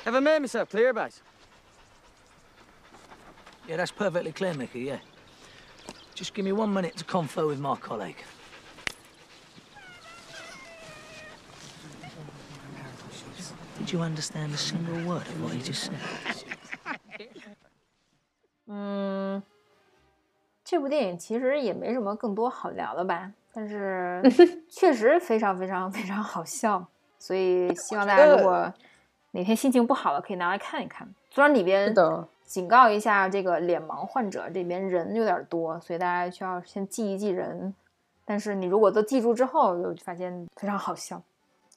[0.05, 1.23] Have I made myself clear, bags?
[3.70, 4.98] Yeah, that's perfectly clear, Mickey, yeah.
[6.16, 8.18] Just give me one minute to confer with my colleague.
[13.78, 16.00] Did you understand a single word of what he just said?
[18.66, 19.44] 嗯，
[20.64, 24.24] 这部电影其实也没什么更多好聊的吧，但是
[24.68, 26.88] 确实非常非常非常好笑，
[27.20, 28.74] 所以希望大家如果
[29.32, 31.08] 哪天心情不好了，可以拿来看一看。
[31.30, 31.94] 虽然里边
[32.50, 37.72] 警告一下，这个脸盲患者这边人有点多，所以大家需要先记一记人。
[38.26, 41.22] 但是你如果都记住之后，就发现非常好笑，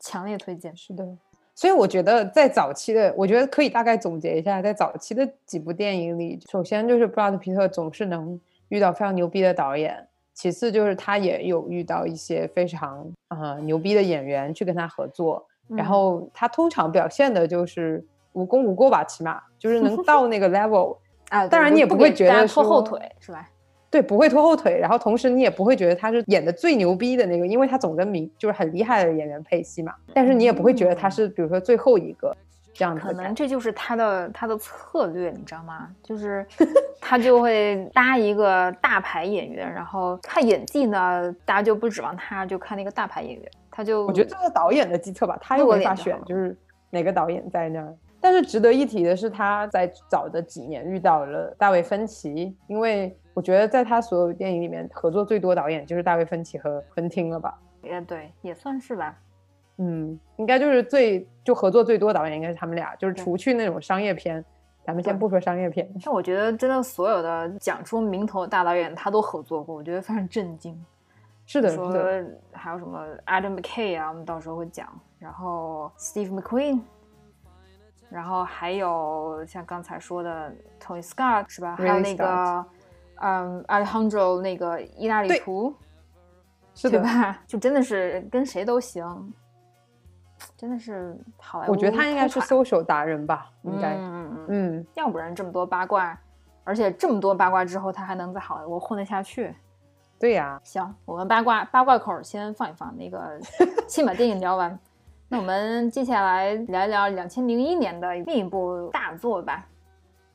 [0.00, 0.74] 强烈推荐。
[0.74, 1.06] 是的，
[1.54, 20.96] 所以我觉得在早期的，我觉得可以大概总结一下，在早期的几部电影里，首先就是布拉德皮特总是能遇到非常牛逼的导演，其次就是他也有遇到一些非常啊牛逼的演员去跟他合作，然后他通常表现的就是无功无过吧，起码就是能到那个 level
[21.30, 21.46] 啊。
[21.46, 23.48] 当然你也不会觉得拖后腿是吧？
[23.90, 29.94] 对，不会拖后腿，然后同时你也不会觉得他是演的最牛逼的那个，因为他总跟明就是很厉害的演员配戏嘛。
[30.14, 32.34] 但是你也不会觉得他是，比如说最后一个
[32.72, 33.02] 这样子。
[33.02, 35.90] 可能这就是他的他的策略，你知道吗？
[36.02, 36.46] 就是
[37.02, 43.50] 他就会搭一个大牌演员，然后看演技呢，大家就不指望他，就看那个大牌演员。
[43.70, 46.56] 他就我觉得这个导演的计策吧，他又没法选，就是
[46.88, 47.94] 哪个导演在那儿。
[48.22, 53.14] 但是值得一提的是，他在早的几年遇到了大卫芬奇，因为。
[53.34, 57.58] 我觉得在他所有电影里面合作最多导演就是大卫芬奇和昆汀了吧？
[57.82, 59.18] 也对，也算是吧。
[59.78, 64.44] 嗯，应该就是最就合作最多导演应该是他们俩，就是除去那种商业片，
[64.84, 65.90] 咱们先不说商业片。
[66.04, 70.78] 但我觉得真的所有的讲出名头的大导演他都合作过，我觉得非常震惊。
[71.46, 71.90] 是的，说
[72.52, 74.86] 还有什么 Adam McKay 啊，我们到时候会讲。
[75.18, 76.80] 然后 Steve McQueen，
[78.12, 81.76] 然后还有像刚才说的 Tony Scott 是吧？
[81.76, 82.64] 还有那个。
[83.24, 85.72] 嗯，Alejandro 那个意大利图，
[86.82, 87.38] 对吧？
[87.46, 89.32] 就真的是跟谁都行，
[90.56, 91.70] 真的是好莱坞。
[91.70, 93.94] 我觉得他应该是搜手达人吧，应该。
[93.94, 94.86] 嗯嗯嗯。
[94.94, 96.18] 要不然这么多八卦，
[96.64, 99.54] 而且这么多八卦之后，他还能在好莱坞混得下去？
[100.18, 100.60] 对呀。
[100.64, 103.38] 行，我们八卦八卦口先放一放，那个
[103.86, 104.76] 先把电影聊完。
[105.32, 109.66] 那我们接下来聊一聊两千零一年的另一部大作吧。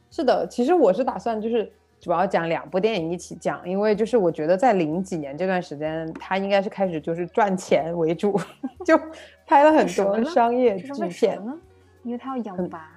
[0.09, 1.71] 是的，其实我是打算就是。
[1.99, 8.39] 主要讲两部电影一起讲，因为就是我觉得在零几年这段时间，他应该是开始就是赚钱为主，
[8.85, 8.95] 就
[9.47, 11.57] 拍了很多商业制片呢。
[12.03, 12.87] 因为他要养娃，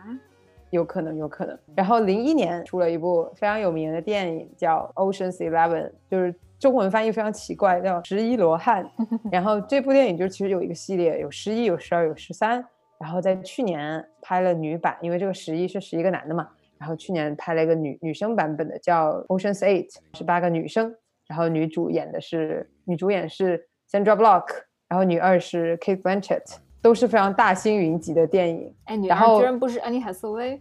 [0.68, 1.58] 有可能，有可能。
[1.74, 8.84] 然后零一年出了一部非常有名的电影叫《Ocean's Eleven》，就是中文翻译非常奇怪，叫《十一罗汉》。
[9.32, 12.64] 然后这部电影就其实有一个系列，有十一、有十二、有十三。
[12.98, 16.46] 然后在去年拍了女版，因为这个十一是十一个男的嘛。
[16.78, 20.94] 然后去年拍了一个女女生版本的，叫《Ocean's Eight》，十八个女生。
[21.26, 24.46] 然后女主演的是女主演是 Sandra Block，
[24.88, 28.74] 然后女二是 Kate Blanchett，都是非常大星云集的电影。
[28.84, 30.60] 哎，女二居然不是安妮海瑟薇？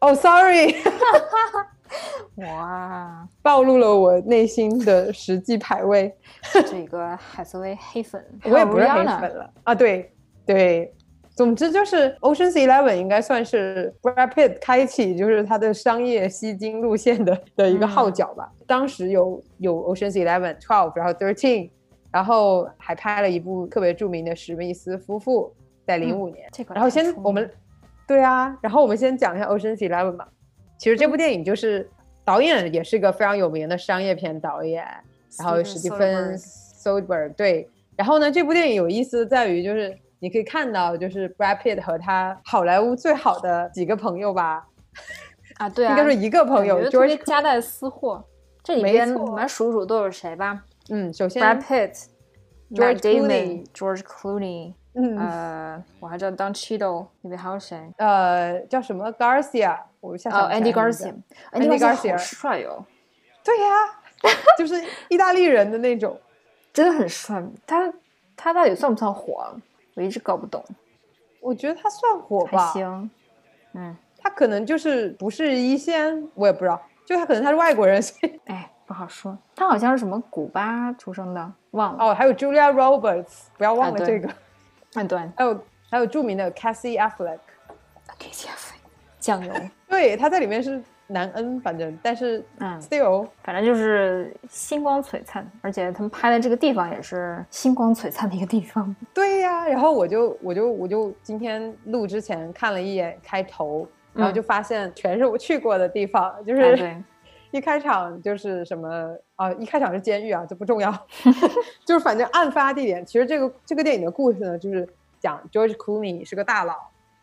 [0.00, 0.74] 哦，Sorry，
[2.36, 6.14] 哇，暴露了我内心的实际排位。
[6.66, 9.74] 这个海瑟薇黑粉， 我也不是黑粉了啊！
[9.74, 10.12] 对
[10.44, 10.92] 对。
[11.34, 18.50] 总之就是 Ocean's Eleven 应该算是 Brad Pitt 开启就是他的商业吸金路线的的一个号角吧。
[18.66, 21.70] 当时有有 Ocean's Eleven、Twelve，然后 Thirteen，
[22.10, 25.54] 然后还拍了一部特别著名的史密斯夫妇，
[25.86, 26.48] 在零五年。
[26.52, 26.74] 这个。
[26.74, 27.50] 然后先我们，
[28.08, 30.26] 对啊，然后我们先讲一下 Ocean's Eleven 吧。
[30.78, 31.88] 其实这部电影就是
[32.24, 34.84] 导演也是一个非常有名的商业片导演，
[35.38, 37.68] 然后史蒂芬 Soderbergh 对。
[37.96, 39.96] 然后呢，这部电影有意思在于就是。
[40.18, 44.66] 你可以看到，就是 Brad Pitt 和他好莱坞最好的几个朋友吧？
[45.58, 48.24] 啊，对啊，应该说一个朋友，就是夹带私货。
[48.64, 50.64] 这里边我们数数都有谁吧？
[50.88, 52.06] 嗯，首先 Brad Pitt、
[52.72, 57.78] George Clooney、George Clooney，嗯，呃，我还知道 Don Cheadle，里面还有谁？
[57.98, 59.78] 呃，叫什么 Garcia？
[60.00, 62.84] 我一下哦，Andy Garcia，Andy Garcia 好帅哦。
[63.44, 63.68] 对呀，
[64.58, 64.74] 就是
[65.08, 66.18] 意大利人的那种，
[66.72, 67.42] 真的很帅。
[67.66, 67.92] 他
[68.34, 69.54] 他到底算不算火？
[69.94, 70.64] 我一直搞不懂，
[71.40, 73.10] 我觉得他算火吧，行，
[73.74, 79.36] 嗯，他可能就是不是一线，我也不知道，就他可能他是外国人，所以哎，不好说。
[79.54, 82.14] 他好像是什么古巴出生的，忘了哦。
[82.14, 84.28] 还有 Julia Roberts，不要忘了这个，
[84.94, 88.80] 嗯，对，还有还有著名的 Cassie Affleck，Cassie Affleck，
[89.18, 89.52] 酱油，
[89.88, 90.82] 对，他在里面是。
[91.08, 98.92] 南恩，反正但是嗯，still，反正就是星光璀璨，而且他们拍的这个地方也是星光璀璨的一个地方。
[99.14, 106.76] 对呀，然后我就我就我就今天录之前看了一眼开头，然后就发现全是我去过的地方，就是
[107.50, 109.52] 一开场就是什么啊？
[109.52, 110.92] 一开场是监狱啊，这不重要，
[111.86, 113.04] 就是反正案发地点。
[113.04, 114.88] 其实这个这个电影的故事呢，就是
[115.20, 116.74] 讲 George Clooney 是个大佬，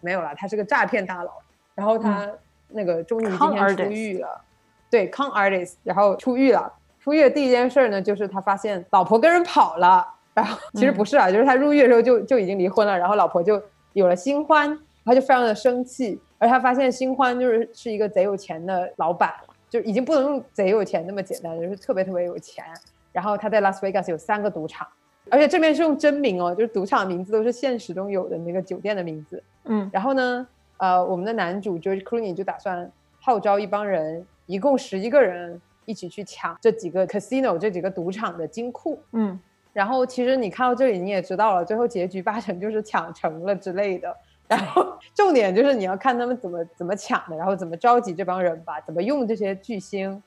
[0.01, 1.31] 没有了，他是个诈骗大佬，
[1.75, 2.27] 然后他
[2.69, 4.41] 那个终于今天出狱了，
[4.89, 6.71] 对，con artist，然后出狱了。
[6.99, 13.61] 出狱的第一件事呢，就是他发现老婆跟人跑了，然后其实不是啊，就是他入狱的时候就就已经离婚了，然后老婆就
[13.91, 19.33] 有了新欢，他就非常的生气，而他发现新欢就是是一个贼有钱的老板，
[19.73, 22.63] 就已经不能用贼有钱那么简单，就是特别特别有钱。
[23.11, 24.87] 然后他在拉斯维加斯有三个赌场，
[25.31, 29.41] 而且这边是用真名哦，就是赌场名字都是现实中有的那个酒店的名字。
[29.63, 30.47] 嗯，然后呢，
[30.77, 35.59] 呃，我们的男主 George Clooney 就打算号召一帮人，一共十一个人。
[35.85, 39.37] 一起去抢这几个 casino 这几个赌场的金库，嗯，
[39.73, 44.15] 然后其实你看到这里你也知道了，最后结局八成就是抢成了之类的。
[44.55, 50.21] 然后重点就是你要看他们怎么怎么抢的，然后怎么召集这帮人吧，怎么用这些巨星。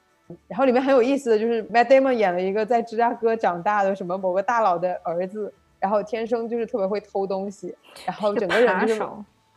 [0.48, 9.00] 然后里面很有意思的就是 Matt Damon 演了一个在芝加哥长大的什么某个大佬的儿子，然后天生就是特别会偷东西，然后整个人就是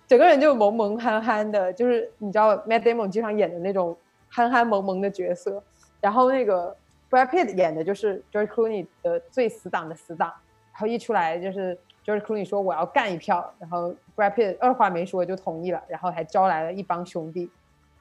[0.08, 3.98] 整个人就萌萌憨憨的，就是你知道 Matt Damon 经常演的那种
[4.28, 5.62] 憨憨萌萌的角色。
[6.02, 6.74] 然后那个
[7.10, 10.30] Brad Pitt 演的就是 George Clooney 的最死党的死党，
[10.72, 17.50] 然后一出来就是 George Clooney 说我要干一票，然后 Brad Pitt 二话没说就同意了，然后还招来了一帮兄弟，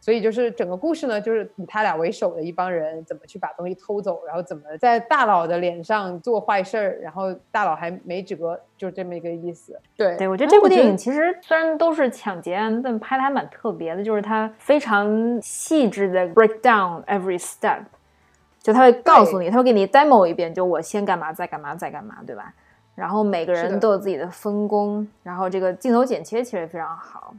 [0.01, 9.79] 所以就是整个故事呢，就是以他俩为首的一帮人怎么去把东西偷走，然后怎么在大佬的脸上做坏事儿，然后大佬还没辙，就这么一个意思。
[9.97, 17.81] 对，对我觉得这部电影其实虽然都是抢劫案，但拍的还蛮特别的，就是它非常细致的 break down every step。
[18.61, 22.53] 就他会告诉你，他会给你 demo 一遍，就我先干嘛，再干嘛，再干嘛，对吧？
[22.99, 27.33] 然后每个人都有自己的分工，然后这个镜头剪切其实也非常好，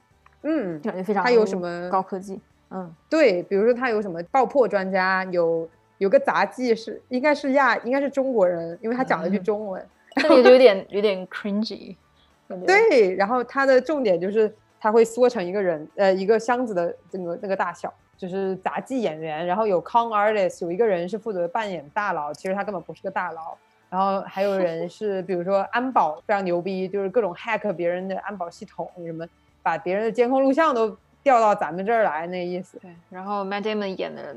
[0.43, 1.21] 嗯，感觉非常。
[1.21, 2.39] 它有什么高科技？
[2.69, 9.85] 嗯，对，比如说他有什么爆破专家，有有个杂技是应该是亚，应该是中国人，因为他讲了句中文，
[10.15, 11.95] 这个就有点有点 cringy。
[12.65, 17.93] 对，然后它的重点就是他会缩成一个人，呃，一个箱子的这个那个大小。
[18.17, 23.57] 就是杂技演员，然后有 con artist，有一个人是负责扮演大佬，其实他根本不是个大佬。
[23.89, 29.27] 然后还有人是，比如说安保非常牛逼，就是各种 hack 别人的安保系统，什么
[29.63, 32.77] 把别人的监控录像都调到咱们这儿来，那意思。
[32.79, 32.91] 对。
[33.09, 34.35] 然后 Matt Damon 演的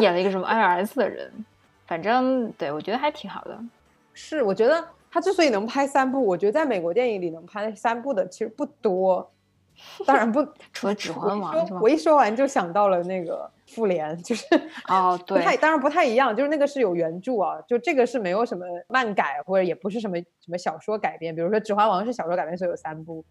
[0.00, 1.30] 演了一个什么 IRS 的人，
[1.86, 3.58] 反正对我觉得还挺好的。
[4.14, 9.30] 是，我觉得他之所以能拍三部，我觉得在美国电影里能拍三部的其实不多。
[10.06, 14.46] 当然不，除了《指环王》是我一说完就想到了那个《复联》，就是
[14.88, 21.34] 哦， 对，不太当然不太一样，就是那个是有原著啊，就这个是没有什么漫改或者也不是什么什么小说改编。
[21.34, 23.22] 比如说《指环王》是小说改编，所以有三部。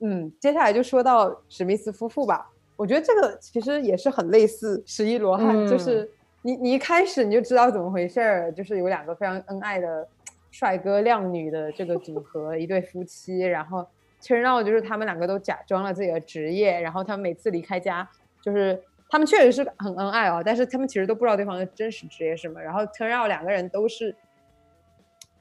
[0.00, 6.08] 嗯，接下来就说到史密斯夫妇吧，我觉得这个其实也是很类似《十一罗汉》，就是
[6.42, 10.06] 你你一开始你就知道怎么回事儿，就是有两个非常恩爱的
[10.50, 13.86] 帅哥靓女的这个组合，一对夫妻，然后。
[14.20, 18.04] turn out 就是他们两个都假装了自己的职业，然后他们每次离开家，
[18.42, 18.76] 就是
[19.08, 22.60] 他们确实是很恩爱哦，但是他们其实都不知道对方的真实职业是什么。
[22.60, 24.14] 然后 turn out 两个人都是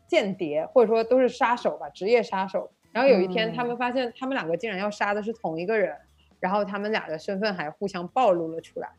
[0.07, 2.71] 间谍，或者说都是杀手吧，职业杀手。
[2.91, 5.95] 然后有一天，他们发现他们两个竟然要杀的是同一个人，
[6.39, 8.89] 然后他们俩的身份还互相暴露了出来，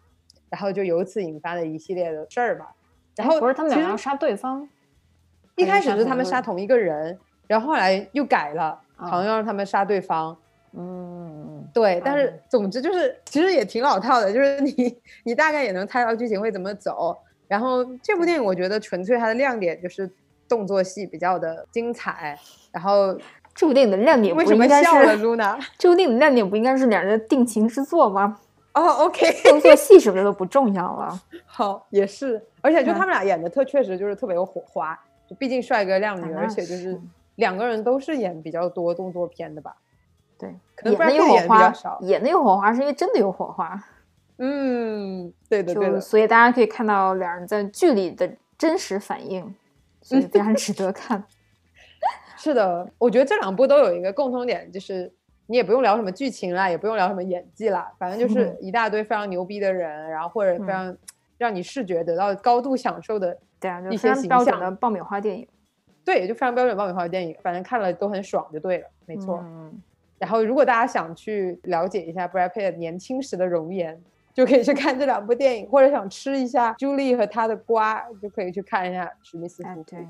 [0.51, 2.75] 然后就由此引发了一系列的事儿吧。
[3.17, 4.69] 然后不是他们俩要杀对方，
[5.57, 8.81] 一开始是他们杀同一个人，然后后来又改了。
[9.01, 10.37] 好像要让他们杀对方，
[10.73, 11.18] 嗯，
[11.73, 17.17] 对，但是总之就是其实也挺老套的，就是你你大概也能猜到剧情会怎么走。
[17.47, 20.11] 然后这部电影我觉得纯粹它的亮点就是
[20.49, 22.39] 动作戏比较的精彩。
[22.73, 23.19] 然后
[23.55, 25.59] 这部电影的亮点为什么笑了，Luna？
[25.79, 28.39] 这部电影的亮点不应该是两人的定情之作吗？
[28.75, 31.21] 哦，OK，动作戏什么的都不重要了。
[31.47, 37.01] 好，也是，而且就他们俩演的特确实就是特别有火花，就毕竟帅哥靓女，而且就是。
[37.39, 39.77] 两个人都是演比较多动作片的吧？
[40.39, 43.83] 对，演的有火花，演的有火花是因为真的有火花。
[44.39, 46.01] 嗯，对的，对的。
[46.01, 49.55] 所以大家可以看到两人在剧里的真实反应，
[50.01, 51.25] 所以非常值得看。
[52.37, 55.13] 是的，我觉得这两部都有一个共通点，就是
[55.47, 60.97] 你也不用聊什么剧情啦，也不用聊什么演技啦，反正就是一大堆非常牛逼的人，然后或者非常
[61.37, 65.49] 让你视觉得到高度享受的，对啊，就非常标准的爆米花电影。
[66.05, 69.45] 对，就非常标准爆米花电影，反正看了都很爽，就对了，没错。
[70.19, 74.01] 然后，如果大家想去了解一下 Brad Pitt 年轻时的容颜，
[74.35, 79.83] 就可以去看这两部电影；或者想吃一下 Julie 和她的瓜，就可以去看一下史密斯夫妇。
[79.85, 80.07] 对，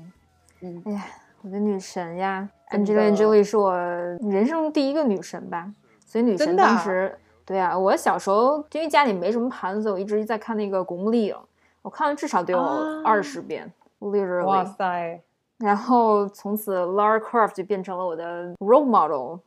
[0.61, 1.05] 嗯，哎呀，
[1.41, 5.71] 我的女神呀，Angelina Jolie 是我人生第一个女神吧。
[6.05, 11.35] 所以女神当时，对啊，我小时候因为家里没什么盘子，我一直在看那个《古墓丽影》。
[11.81, 12.59] 我看了至少得有
[13.03, 14.45] 二十遍，literally。
[14.45, 15.21] 哇塞！
[15.59, 19.39] 然后从此 Lara Croft 就变成了我的 role model。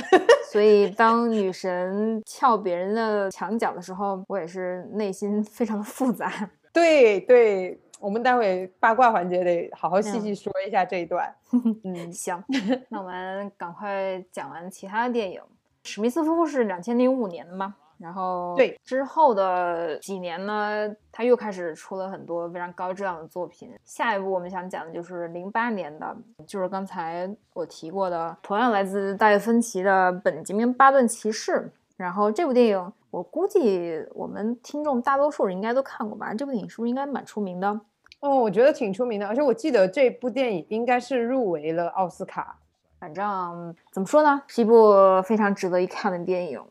[0.50, 6.32] 所以当女神撬别人的墙角的时候，我也是内心非常的复杂。
[6.72, 11.34] 对对，我们待会八卦环节得好好细细说一下这一段。
[11.84, 12.42] 嗯， 行，
[12.88, 15.40] 那我们赶快讲完其他的电影。
[15.84, 17.74] 史密斯夫妇是两千零五年的吗？
[17.98, 23.70] 然后对之后的几年呢，他又开始出了很多非常高质量的作品。
[23.84, 31.52] 下一部我们想讲的就是零八年的，就是刚才我提过的，同样来自大卫芬奇的《本杰明·巴顿骑士》。
[31.96, 36.32] 然后这部电影，我估计我们听众大多数人应该都看过吧？
[36.32, 37.68] 这部电影是不是应该蛮出名的？
[38.20, 42.56] 哦，我觉得挺出名的，而且我记得这部电影应该是入围了奥斯卡。
[43.00, 44.92] 反正怎么说呢，是一部
[45.24, 46.62] 非常值得一看的电影。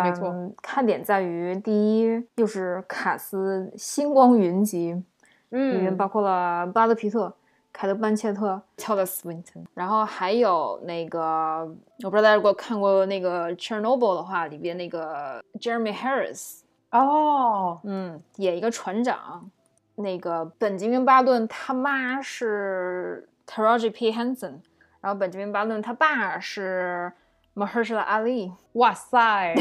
[0.00, 5.02] 没错，看点在于第一，又是卡斯星光云集，
[5.50, 7.30] 嗯，里面包括了布拉德皮特、
[7.72, 11.68] 凯特班切特、乔德斯温顿，然后还有那个，
[12.04, 19.50] 我不知道大家如果看过那个 Chernobyl 的话，里边那个 Jeremy Harris，哦，嗯，演一个船长，
[19.96, 24.54] 那个本杰明巴顿他妈是 Taraji P Henson，
[25.02, 27.12] 然后本杰明巴顿他爸是。
[27.54, 29.54] Mahershala Ali，哇塞！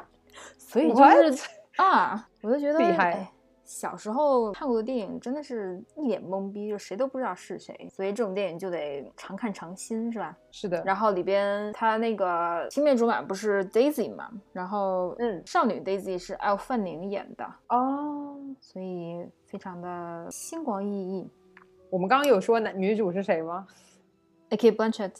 [0.58, 3.28] 所以就是啊， 我就觉得厉害。
[3.64, 7.86] 小时候看过的电影真的是一脸懵逼，就谁都不知道是谁。
[7.90, 10.34] 所以这种电影就得常看常新，是吧？
[10.50, 10.82] 是的。
[10.86, 14.30] 然后里边他那个青梅竹马不是 Daisy 嘛？
[14.54, 21.28] 然后嗯，少女 Daisy 是 Elle 范宁演的哦，所以非常的星光熠熠。
[21.90, 23.66] 我们刚刚有说男女主是谁吗
[24.48, 24.72] ？A.K.
[24.72, 25.12] Blanchett。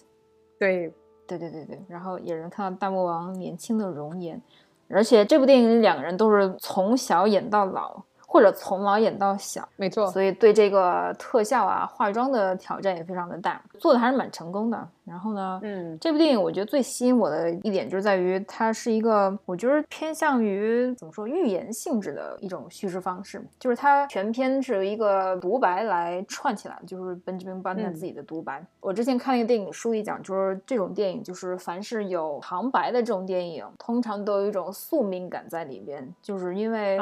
[0.59, 0.91] 对。
[1.29, 4.43] 对对对对，然后也能看到大魔王年轻的容颜，
[4.89, 8.03] 而且这部电影里两个人都是从小演到老。
[8.31, 14.87] 或者从老演到小，没错，所以对这个特效啊、化妆的挑战也非常的大，做的还是蛮成功的。
[15.09, 28.65] 然后呢，嗯，这部电影我觉得最吸引我的一点就是在于它是一个，我觉得偏向于怎么说寓言性质的一种叙事方式，就是它全篇是由一个独白来串起来，就是 Benjamin Button 自己的独白。
[28.81, 36.97] 我之前看一个电影书里讲，就是这种电影就是凡是有旁白的这种电影，通常都有一种宿命感在里边，就是因为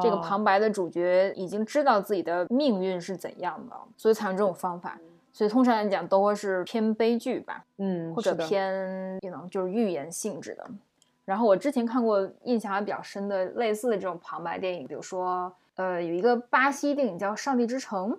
[0.00, 0.68] 这个旁白的。
[0.78, 4.96] 主角已经知道自己的命运是怎样的，所以采用这种方法。
[5.38, 10.68] 所以通常来讲都会是偏悲剧吧，嗯，或者偏，可能就是寓言性质的。
[11.24, 18.18] 然后我之前看过印象还比较深的类似的这种旁白电影，比如说，呃，有一个巴西电影叫《上帝之城》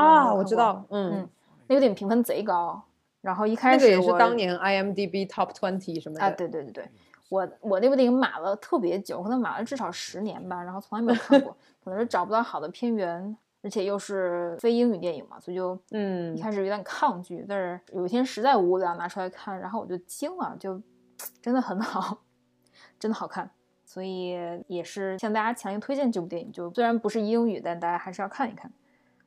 [0.00, 1.28] 啊，我知道，嗯，
[1.66, 2.82] 那个电影评分贼高。
[3.20, 6.88] 然后一开始也是当年 IMDB Top Twenty 什么的啊，对对对对。
[7.28, 11.54] 我我那部电影码了特别久，可能码了至少十年吧，然后从来没有看过，
[11.84, 13.36] 可能是找不到好的片源，
[13.66, 17.44] 而且又是非英语电影嘛，所以就嗯一开始有点抗拒。
[17.48, 20.80] 但是有一天实在无聊拿出来看，然后我就惊了，就
[21.42, 22.22] 真的很好，
[22.96, 23.50] 真的好看，
[23.84, 24.38] 所以
[24.68, 26.52] 也是向大家强烈推荐这部电影。
[26.52, 28.72] 就虽然不是英语，但大家还是要看一看。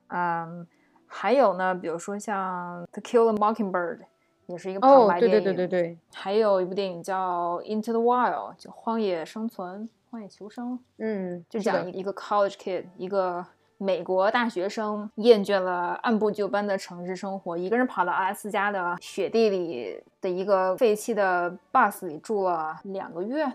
[0.08, 0.66] 嗯，
[1.06, 3.98] 还有呢，比如说像《To Kill a Mockingbird》。
[4.48, 5.98] 也是一个旁白电影，对对对对对。
[6.12, 10.74] 还有一部电影叫《Into the Wild》，就《荒野生存》《荒野求生》。
[10.98, 13.46] 嗯，就讲一个 college kid，一个
[13.82, 23.50] 美国大学生，厌倦了按部就班的城市生活，一个人跑到阿拉斯加的雪地里的一个废弃的 bus 里住了两个月，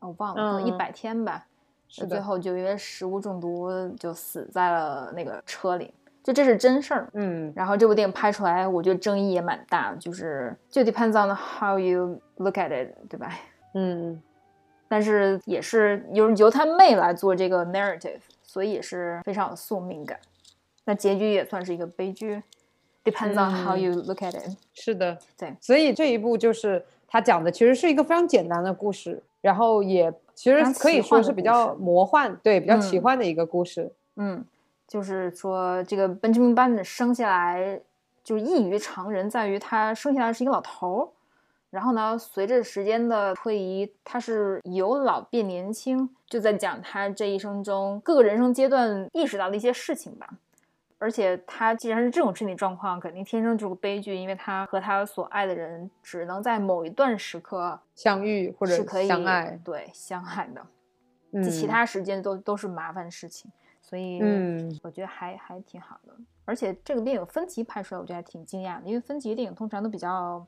[0.00, 1.46] 我忘了，可能一百天吧。
[1.88, 5.92] 是最后就因为食物中毒，就死在了那个车里。
[6.22, 13.32] 就这是真事儿，嗯，然后这部电影拍出来，我觉得争议也蛮大，就是就 depends on how you look at it，对吧？
[13.74, 14.22] 嗯，
[14.86, 20.18] 但是也是由由他妹来做这个 narrative，所以也是非常有宿命感。
[20.84, 22.42] 那结局也算是一个悲剧
[23.04, 24.56] ，depends on how you look at it。
[24.74, 34.44] 是的，对，所以这一部就是他讲的其实是一个非常简单的故事，然后也其实可以说是比较魔幻，对，比较奇幻的一个故事，嗯。
[34.88, 37.80] 就是说，这个 Benjamin Button 生下来
[38.22, 41.08] 就是异于常人，在于他生下来是一个老头儿。
[41.72, 50.28] 然后呢，随着时间的推移，他是由老变年轻，就在讲他这一生中各个人生阶段意识到的一些事情吧。
[50.98, 60.60] 而且他既然是这种身体状况，肯定天生就是个悲剧，因为他和他所爱的人只能在某一段时刻相遇或者是可以相爱，对，相爱的。
[61.30, 63.50] 嗯，其他时间都都是麻烦事情。
[63.80, 66.14] 所以，嗯，我觉得还还挺好的，
[66.44, 70.46] 而且这个电影分级拍出来，我觉得还挺惊讶的，因为分级电影通常都比较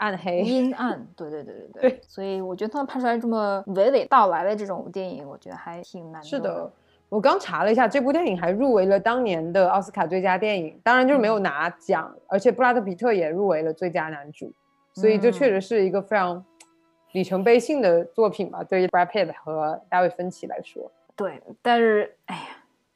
[0.00, 2.00] 暗黑、阴暗，对对对对对。
[2.02, 6.22] 所以我觉得他们拍出来这么娓娓道来的这种电影，我觉得还挺难。
[6.24, 6.72] 是的，
[7.10, 14.50] 我刚查了一下，这部电影还入围了当年的奥斯卡最佳电影，当然就是没有拿奖，而且布拉德皮特也入围了最佳男主，
[14.94, 16.42] 所以这确实是一个非常
[17.12, 20.90] 里程碑性的作品吧，对于 Brad Pitt 和大卫芬奇来说。
[21.14, 22.42] 对，但是哎呀，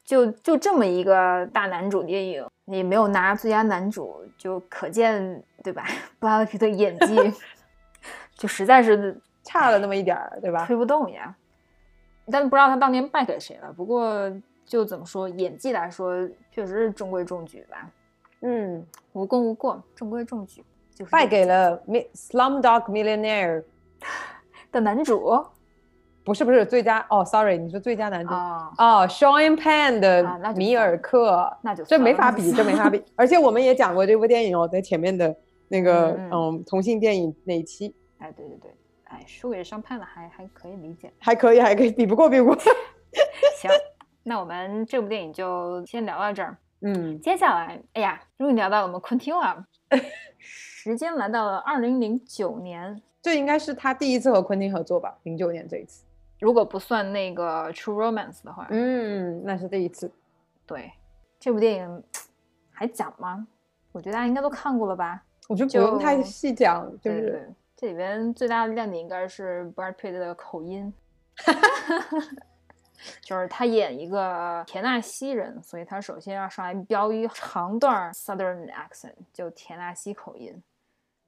[0.05, 5.83] 就就这么一个大男主电影，也没有拿最佳男主，就可见对吧？
[6.19, 7.33] 布拉德皮特演技
[8.37, 10.65] 就实在是差了那么一点儿，对吧？
[10.67, 11.35] 推不动呀。
[12.31, 13.73] 但不知道他当年败给谁了。
[13.73, 14.31] 不过
[14.65, 17.89] 就怎么说，演技来说，确实是中规中矩吧。
[18.41, 20.63] 嗯，无功无过，中规中矩。
[20.93, 21.77] 就是败给了
[22.13, 23.61] 《Slumdog Millionaire
[24.71, 25.45] 》的男主。
[26.25, 33.01] 不是不是最佳哦，Sorry，你说最佳男主哦，Sean Penn 的米尔克，那就这没法比，这没法比。
[33.15, 35.33] 而且我们也讲过这部电影哦，在前面的
[35.67, 37.95] 那个嗯同性电影那一期。
[38.17, 38.71] 哎，对对对。
[39.03, 42.55] 哎，输给上判了还还可以理解，还可以，还可以，比不过，比不过。
[43.55, 43.69] 行，
[44.23, 46.57] 那我们这部电影就先聊到这儿。
[46.81, 49.63] 嗯，接下来，哎呀，终于聊到我们昆汀了。
[50.39, 55.15] 时间来到了二零零九年，这应该是他第一次和昆汀合作吧？
[55.23, 56.03] 零九年这一次，
[56.39, 60.11] 如果不算那个《True Romance》的话，嗯，那是第一次。
[60.65, 60.91] 对，
[61.39, 62.03] 这部电影
[62.71, 63.47] 还讲吗？
[63.91, 65.23] 我觉得大家应该都看过了吧？
[65.47, 67.53] 我觉得不用太细讲，就是。
[67.77, 70.93] 这里边最大的亮点应该是 Brad Pitt 的口音，
[73.21, 80.63] 就是他演一个田纳西人，所以他首先要上来飙一长段 Southern accent，就田纳西口音。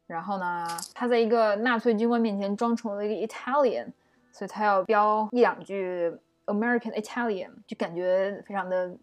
[0.08, 3.88] 然后呢，他在一个纳粹军官面前装成了一个 Italian，
[4.37, 6.11] 所以他要飙一两句
[6.47, 8.97] American Italian，就感觉非常的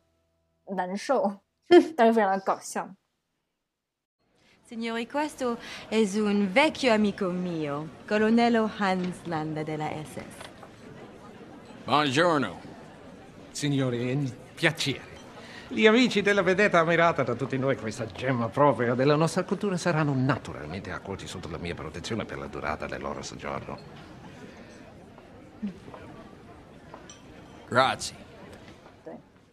[0.76, 1.40] 难受，
[1.96, 2.90] 但是非常的搞笑。
[4.68, 5.58] Signori, questo
[5.90, 10.48] è un vecchio amico mio, colonnello Hans Landa della SS.
[11.86, 12.60] Buongiorno.
[13.50, 15.08] Signori, è un piacere.
[15.70, 20.14] Gli amici della vedetta ammirata da tutti noi, questa gemma propria della nostra cultura, saranno
[20.16, 23.78] naturalmente accolti sotto la mia protezione per la durata del loro soggiorno.
[27.71, 28.13] Grazie.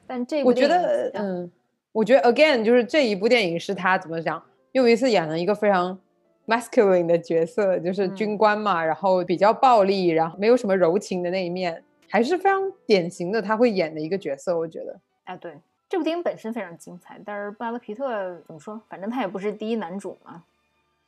[0.05, 1.51] 但这部，我觉得，嗯，
[1.93, 4.43] 我觉得 again 就是这一部电影是他怎么讲，
[4.73, 5.97] 又一次演了一个非常
[6.45, 14.57] masculine 的角色，就是军官嘛，然后比较暴力，然后没有什么柔情的那一面，还是非常典型的他会演的一个角色。
[14.57, 15.57] 我觉得，哎，对，
[15.87, 18.81] 这部电影本身非常精彩，但是布拉德皮特怎么说？
[18.89, 20.43] 反正他也不是第一男主嘛，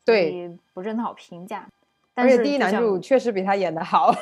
[0.05, 1.67] 对，不是很好评价。
[2.15, 4.13] 而且第一男主确实比他演的好。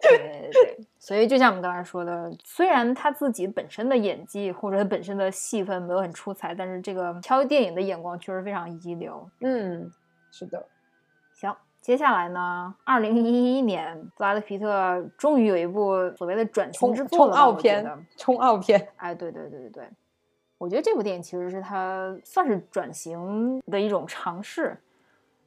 [0.00, 9.28] 对 对对，所以就像我们刚才说的，虽然他自己本身的演技或者他本身的戏份没有很出彩，但是这个挑电影的眼光确实非常一流。
[9.40, 9.90] 嗯，
[10.32, 10.66] 是的。
[11.34, 18.88] 行，接下来呢，二零一一年，布拉德皮特终于有一部所谓的转型之作了，冲奥片，冲奥片。
[18.96, 19.88] 哎，对对对对对，
[20.58, 24.76] 我觉得这部电影其实是他算是转型的一种尝试。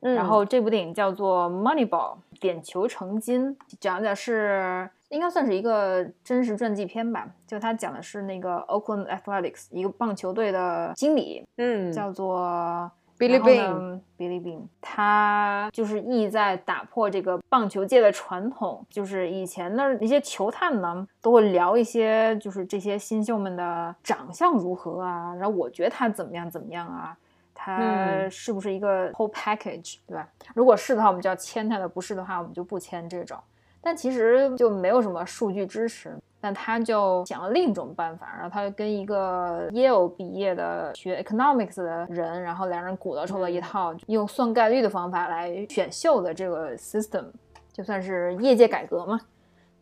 [0.03, 7.27] 嗯然后这部电影叫做《Moneyball》，点球成金，讲的是应该算是一个真实传记片吧。
[7.45, 12.89] 就他讲的是那个 Oakland Athletics 一个棒球队的经理，嗯，叫做
[13.19, 13.99] Billy Bean。
[14.17, 27.15] Billy Bean，他就是意在打破这个棒球界的传统，就是以前的那些球探呢都会聊一些，就是这些新秀们的长相如何啊，然后我觉得他怎么样怎么样啊。
[27.53, 30.27] 他是不是一个 whole package，对吧？
[30.55, 33.37] 如果是的话，我们就要签他的；不是的话，我们就不签这种。
[33.81, 36.15] 但其实就没有什么数据支持。
[36.43, 47.25] 但他就想了另一种办法，然后他就跟一个 Yale 毕业的学 economics 的人，然后两人鼓捣出了一套用算概率的方法来选秀的这个 system，
[47.71, 49.19] 就算是业界改革嘛。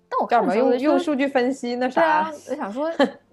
[0.10, 2.30] 但我干嘛用用数据分析那啥？
[2.50, 2.92] 我想说。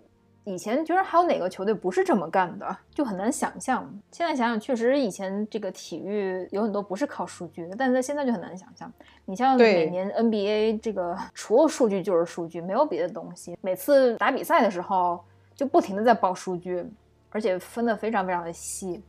[0.49, 3.85] 以前觉得还有哪个球队不是这么干的，就很难想象。
[4.13, 8.91] 现在想想，确实以前这个体育有很多不是靠数据的，但是在现在就很难想象。
[9.25, 13.59] 你像每年 NBA 这个，除了数据就是数据，没有别的东西。
[13.61, 15.19] 每次打比赛的时候，
[15.57, 16.87] 就不停的在报数据，
[17.31, 19.03] 而且分的非常非常的细。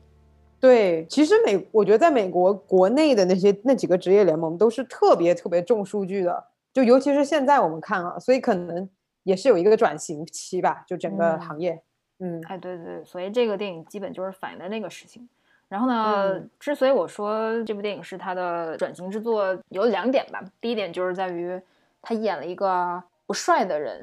[0.59, 8.89] 对，其实美，我觉得在美国国内的那些那几个职业联盟都是特别特别重数据的，就尤其是现在我们看啊，所以可能。
[9.27, 11.83] 也是有一个转型期吧，就整个行业，
[12.19, 15.27] 嗯，哎，对对，所以这个电影基本就是反映的那个事情。
[15.67, 20.41] 然后呢，之所以我说这部电影是他的转型之作，有两点吧。
[20.61, 21.61] 第一点就是在于
[22.01, 24.01] 他演了一个不帅的人，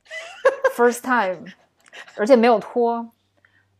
[0.74, 1.44] first time，
[2.16, 3.12] 而且没有脱。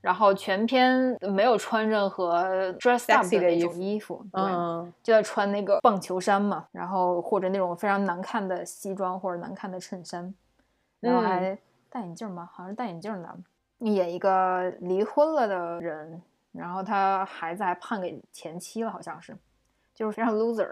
[0.07, 2.41] 然后全篇没有穿任何
[2.75, 10.33] dress up 的那种衣服，嗯，就在穿那个棒球衫嘛，然后或者那种非常难看的西装或者难看的衬衫，
[11.01, 11.59] 然后还
[11.91, 12.49] 戴眼镜吗？
[12.53, 13.37] 好像是戴眼镜的，
[13.79, 19.37] 演一个离婚了的人，然后他孩子还判给前妻了，好像是，
[19.93, 20.69] 就是非常 loser。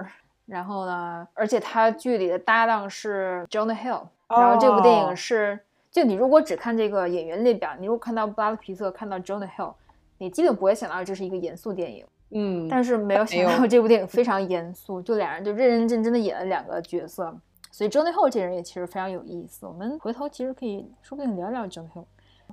[0.47, 5.59] 然后呢，而且他剧里的搭档是 Jonah Hill，然后这部电影是，
[5.95, 9.75] 就你如果只看这个演员列表，你如果看到布拉德皮特，看到 Jonah Hill，
[10.19, 12.05] 你基本不会想到这是一个严肃电影。
[12.31, 17.33] 嗯，但是没有想到这部电影非常严肃，就俩人就认认真真的演了两个角色，
[17.71, 19.67] 所以 Jonah Hill 这人也其实非常有意思。
[19.67, 22.07] 我们回头其实可以说不定聊聊 Jonah Hill，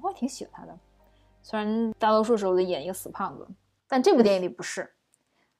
[0.04, 0.78] 我也挺喜欢他的，
[1.42, 3.48] 虽然大多数时候都演一个死胖子，
[3.88, 4.88] 但这部电影里不是。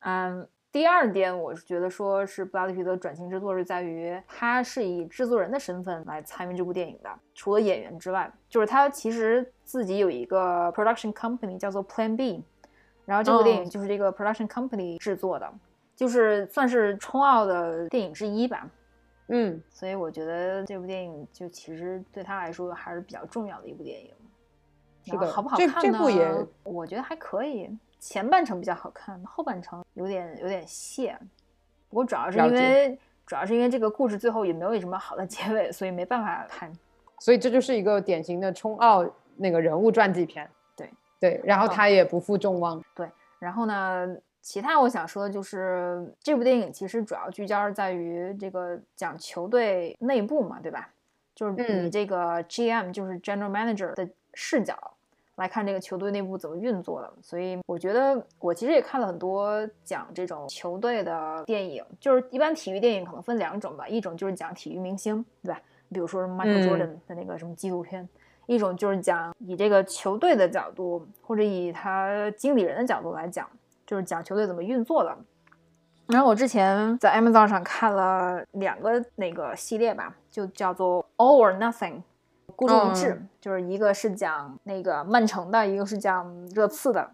[0.02, 12.44] 嗯，第二点我是觉得说是布拉德皮特转型之作是在于他是以制作人的身份来参与这部电影的，除了演员之外，就是他其实自己有一个 production company 叫做 Plan B。
[13.04, 15.52] 然后这部电影就是这个 production company 制作的，
[15.96, 18.70] 就是算是冲奥的电影之一吧。
[19.28, 24.14] 嗯，所以我觉得这部电影就其实对他来说还是比较重要的一部电影。
[25.04, 25.74] 是的，好不好看呢？
[25.82, 26.32] 这部也
[26.64, 27.70] 我觉得还可以，
[28.02, 31.16] 前半程比较好看，后半程有点有点泄。
[31.88, 36.70] 不过主要是因为主要是因为这个故事最后也没有什么好的结尾，所以没办法拍。
[37.20, 39.06] 所以这就是一个典型的冲奥
[39.38, 40.50] 那个人物传记片。
[40.76, 40.90] 对
[41.20, 42.84] 对，然后他也不负众望。
[42.96, 44.08] 对，然后呢，
[44.42, 50.90] 其他我想说的就是这部电影其实主要聚焦是在于这个讲球队内部嘛，对吧？
[51.36, 54.76] 就是你这个 GM 就是 General Manager 的视角
[55.42, 57.12] 来看这个球队内部怎么运作的。
[57.22, 65.60] 所以我觉得我其实也看了很多讲这种球队的电影，就是一般体育电影可能分两种吧，一种就是讲体育明星，对吧？
[65.92, 68.08] 比如说 Michael Jordan 的那个什么纪录片。
[68.48, 73.48] 一种就是讲以这个球队的角度，或者以他经理人的角度来讲，
[73.86, 75.18] 就是讲球队怎么运作的。
[76.08, 82.02] 然后我之前在 Amazon 上看了两个那个系列吧，就叫做 All or Nothing，
[82.62, 87.10] 孤注一掷，就是一个是讲那个曼城的，一个是讲热刺的。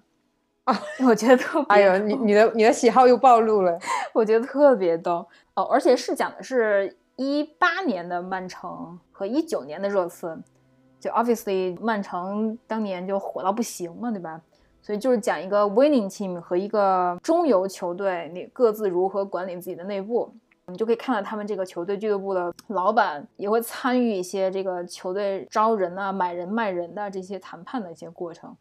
[0.66, 0.78] 啊，
[1.08, 3.80] 我觉得特别，哎呦，你你的你的喜好又暴露了。
[4.14, 5.26] 我觉得特别逗
[5.56, 10.38] 哦，而且是讲的是一八年的曼城和一九年的热刺。
[11.00, 14.41] 就 obviously 曼城当年就火到不行嘛，对吧？
[14.82, 20.34] 所以就是讲一个 winning team 和一个中游球队，你各自如何管理自己的内部，
[20.70, 28.53] 你就可以看到他们这个球队俱乐部的老板也会参与一些这个球队招人啊、买人卖人的这些谈判的一些过程，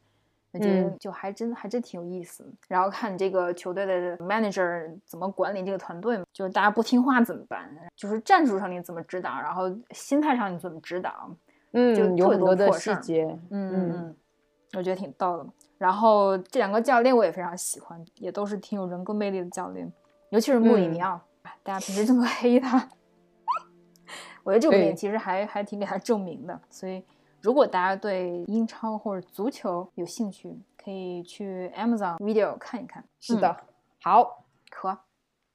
[0.53, 2.49] 我觉得就还真还真挺有意思。
[2.69, 7.69] 然后看这个球队的 manager 怎么管理这个团队，就是大家不听话怎么办？
[7.97, 11.29] 就是战术上你怎么指导，然后心态上你怎么指导？
[11.73, 14.17] 嗯，就有很多的细节，嗯嗯嗯，
[14.75, 15.47] 我觉得挺逗的。
[15.77, 19.93] 然后这两个教练我也非常喜欢，也都是挺有人格魅力的教练，
[20.31, 21.21] 尤其是穆里尼奥。
[21.67, 22.89] 大家平时这么黑他，
[24.45, 26.61] 我觉得这部电影其实还还挺给他证明的。
[26.71, 27.03] 所以，
[27.43, 33.05] 如果大家对英超或者足球有兴趣，可以去 Amazon Video 看一看。
[33.19, 33.57] 是的，
[34.01, 34.97] 好，可。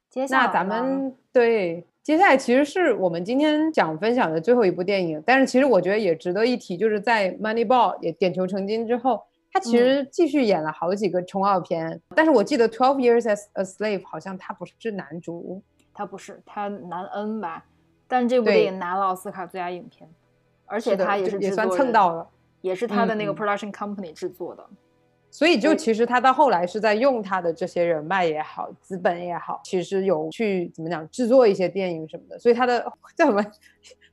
[0.10, 1.88] 接下来，那咱们对。
[2.04, 12.02] 接下来其实是我们今天想分享的最后一部电影，但是其实我觉得也值得一提，就是在《Moneyball》也点球成金之后，他其实继续演了好几个冲奥片。
[12.16, 15.62] 但是我记得《Twelve Years as a Slave》好像他不是男主，
[15.94, 17.66] 他不是，他男 N 吧？
[18.08, 20.10] 但这部电影拿了奥斯卡最佳影片，
[20.66, 22.28] 而且他也是也算蹭到了，
[22.62, 24.66] 也是他的那个 Production Company 制作的。
[25.30, 32.38] 所以，就其实他到后来是在用他的这些人脉也好，资本也好，其实有去怎么讲制作一些电影什么的。
[32.38, 32.86] 所以他的
[33.16, 33.42] 叫什么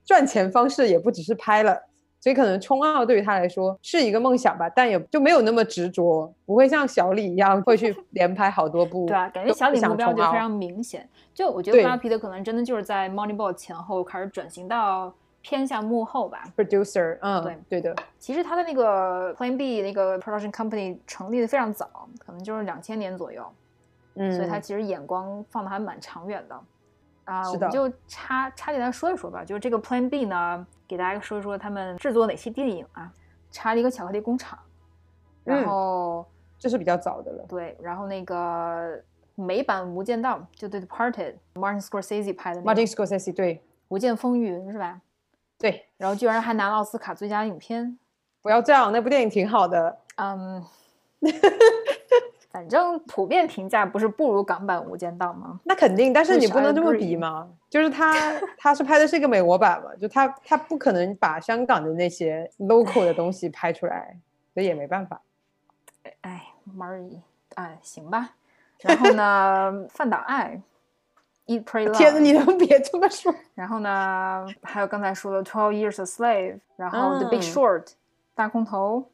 [0.04, 1.82] 赚钱方式也不只是拍了。
[2.20, 9.06] 所以可能冲奥对于他来说是一个梦想吧，但也就没有那么执着，不会像小李一样会去连拍好多部。
[9.06, 11.08] 对啊，感觉小李目标就非常明显。
[11.32, 15.14] 就我觉得布拉皮特可能真的就是在 Moneyball 前后开始转型到。
[15.40, 17.96] 偏向幕后吧，producer，嗯，对对的。
[18.18, 21.88] 其实他的那个 Plan B 那个 production company 成立的非常早，
[22.18, 23.46] 可能就是两千年左右，
[24.16, 26.60] 嗯，所以他其实眼光放的还蛮长远的。
[27.28, 33.12] 啊，我们就插插进来说一说吧，就是这个 Plan B 呢，给大家说一说他们制作哪些电影啊？
[33.50, 34.58] 查了一个巧克力工厂，
[35.44, 36.26] 然后
[36.58, 38.98] 这是比较早的了，对，然后那个
[39.34, 45.00] 美版无间道就 The Departed，Martin Scorsese 拍的，Martin Scorsese 对，无间风云是吧？
[45.58, 47.98] 对，然后居然还拿了奥斯卡最佳影片，
[48.42, 49.98] 不要这样，那部电影挺好的。
[50.16, 50.64] 嗯，
[52.58, 55.60] 反正普遍评价不是不如港版《无间道》吗？
[55.62, 57.48] 那肯定，但是你不能这么比嘛。
[57.70, 58.12] 就是他，
[58.58, 64.18] 他是拍的是一个美国版嘛，就他他不可能把香港的那些 local 的东西拍出来，
[64.54, 65.22] 所以也没办法。
[66.22, 66.46] 哎
[66.76, 67.20] ，Mary，，
[67.54, 68.30] 哎，行吧。
[68.80, 70.60] 然后呢，范岛爱。
[71.46, 71.96] Eat Pray Love。
[71.96, 73.32] 天呐，你能别这么说？
[73.54, 77.92] 然后呢，还有刚才说的 Twelve Years a Slave，然后 The Big Short，
[78.34, 79.08] 大空头，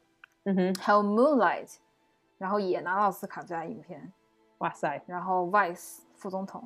[0.45, 1.75] 嗯哼，还有 Moonlight，
[2.45, 3.99] 然后也拿了奥斯卡最佳影片。
[4.59, 5.01] 哇塞！
[5.07, 6.63] 然后 Vice 副总统，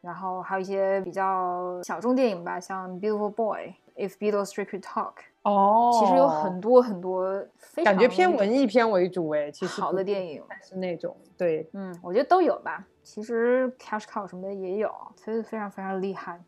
[0.00, 5.14] 然后还有一些比较小众电影吧，像 Beautiful Boy、If Beatles Street Could Talk。
[5.42, 7.44] 哦，其实有很多很多，
[7.84, 12.86] 感觉偏文艺片为主哎，其实好的电影是那种对，嗯，我觉得都有吧。
[13.02, 16.40] 其实 Cash Cow 什么的也有，所以非常非常厉害，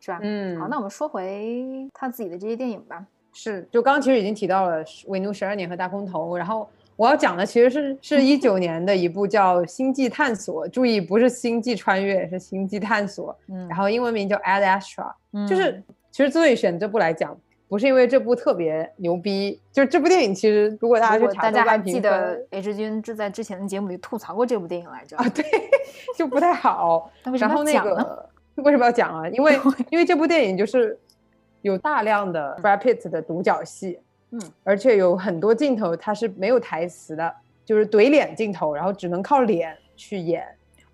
[0.00, 0.18] 是吧？
[0.22, 3.04] 嗯，好，那我们说回他自己的这些电影吧。
[3.34, 6.68] 是，就刚刚其实已经提到了《维奴十二年》和《大空头》，然后
[6.98, 15.12] 我要讲的其实是是一九年的一部叫《星际探索》，注意不是《星际穿越》，是《星际探索》，嗯，然后英文名叫《Ad Astra》，
[15.48, 15.80] 就是
[16.10, 17.38] 其实之所以选这部来讲。
[17.70, 25.44] 不是因为这部特别牛逼，就是这部电影其实如果大家去查大家还记得 H 君就在之前的节目里吐槽过这部电影来着啊，对，
[26.16, 27.10] 就不太好。
[27.38, 29.28] 然后那个为什么要讲啊？
[29.28, 29.60] 因为
[29.92, 30.98] 因为这部电影就是
[31.60, 33.98] 有大量的 Brad Pitt 的独角戏，
[34.30, 40.46] 嗯，而且有很多镜头它是没有台词的，就是怼脸镜头，然后只能靠脸去演，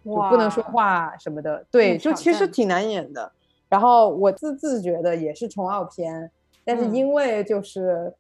[0.05, 1.67] 就不能说话什么的。
[1.71, 3.33] 对，就其实挺难演的。
[3.69, 6.31] 然后我自自觉的也是冲奥片。
[6.67, 8.15] 但是因为就是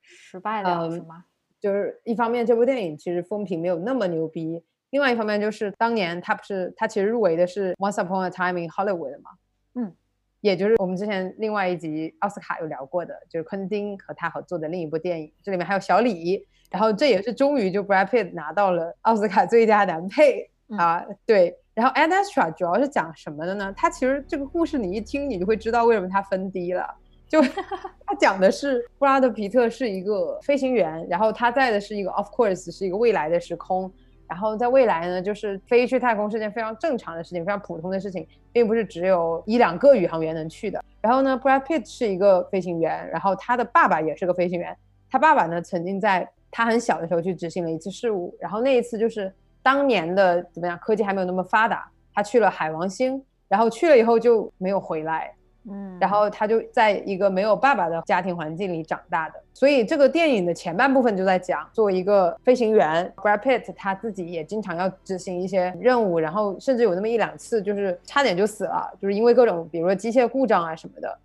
[0.00, 1.26] 失败了，是吗？
[1.60, 9.32] 就是一方面这部电影其实风评没有那么牛逼，另外一方面就是当年他不是他其实入围的是 Once Upon a Time in Hollywood 嘛，
[9.74, 9.92] 嗯，
[10.40, 23.72] 也就是我们之前另外一集奥斯卡有聊过的，就是昆汀和他合作的另一部电影，这里面还有小李，然后这也是终于就 Brad Pitt 拿到了奥斯卡最佳男配啊，对，然后 Ad Astra 主要是讲什么的呢？
[23.76, 26.86] 他其实这个故事你一听你就会知道为什么他分低了。
[27.28, 27.42] 就
[28.06, 33.92] 他讲的是布拉德皮特是一个飞行员，然后他在的是一个 of course 是一个未来的时空，
[34.28, 40.84] 然后在未来呢，就是飞去太空是件非常正常的事情，非常普通的事情，并不是只有一两个宇航员能去的。
[41.00, 44.76] 然后呢，Brad Pitt 是一个飞行员，然后他的爸爸也是个飞行员，
[45.10, 55.32] 他爸爸呢曾经在他很小的时候去执行了一次事务，然后那一次就是当年的怎么样，科技还没有那么发达，他去了海王星，然后去了以后就没有回来。
[55.70, 71.18] 嗯，然后他就在一个没有爸爸的家庭环境里长大的，所以这个电影的前半部分就在讲，作为一个飞行员，Brad Pitt 他自己也经常要执行一些任务，然后甚至有那么一两次就是差点就死了，就是因为各种比如说机械故障啊什么的。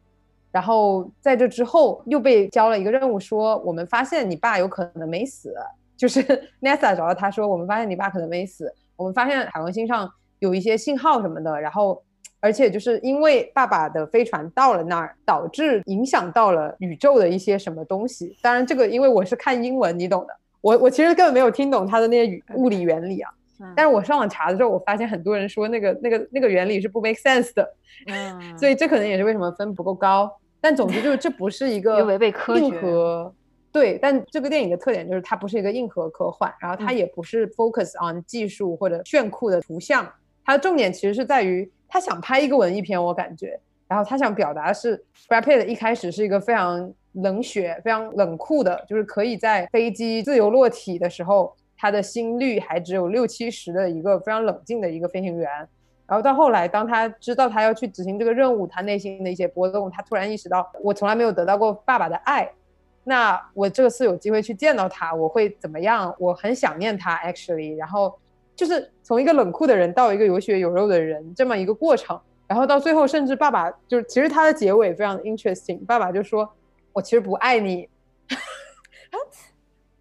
[0.51, 5.55] 然后在这之后又被交了一个任务，说我们发现你爸有可能没死，
[5.97, 6.21] 就是
[6.61, 12.03] NASA 找到他说我们发现你爸可能没死，我们发现海王星上有一些信号什么的，然后。
[12.43, 18.37] 而且就是因为爸爸的飞船到了那儿，导致影响到了宇宙的一些什么东西。
[18.41, 20.35] 当然，这个因为我是看英文，你懂的。
[20.59, 23.31] 我我其实根本没有听懂他的那些语物理原理啊。
[23.77, 27.73] 但是我上网查的时候，我发现很多人说那个那个那个原理是不 make sense 的。
[28.07, 28.57] 嗯。
[28.57, 30.29] 所以这可能也是为什么分不够高。
[30.59, 32.65] 但总之就是这不是一个 违背科学。
[32.65, 33.33] 硬核。
[33.71, 40.05] 对，但这个电影的特点就是它不是一个硬核科幻，然后它也不是 focus on 技术或者炫酷的图像，
[40.43, 41.71] 它的重点其实是在于。
[41.93, 43.55] 他想拍一个文艺片，我感觉，
[43.87, 44.97] 然后他想表达的是
[45.29, 55.47] ，Brad Pitt 一开始是一个非常冷血、非常冷酷的，就是可以在飞机自由落体的时候，他的心率还只有六七十的一个非常冷静的一个飞行员。
[56.07, 62.49] 然后到后来，当他知道他要去执行这个任务，他内心的一些波动，他突然意识到，我从来没有得到过爸爸的爱，
[63.03, 66.11] 那我这次有机会去见到他，我会怎么样？
[66.17, 68.17] 我很想念他，actually，然后。
[68.55, 75.85] 就是从一个冷酷的人到一个有血有肉的人这么一个过程，然后到最后，甚至爸爸就是其实他的结尾非常 interesting。
[75.85, 76.51] 爸爸就说
[76.93, 77.89] ：“我其实不爱你。”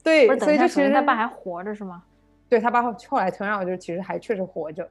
[0.02, 2.02] 对，所以就其实他爸还活着是吗？
[2.48, 4.86] 对他爸后来承认就是其实还确实活着。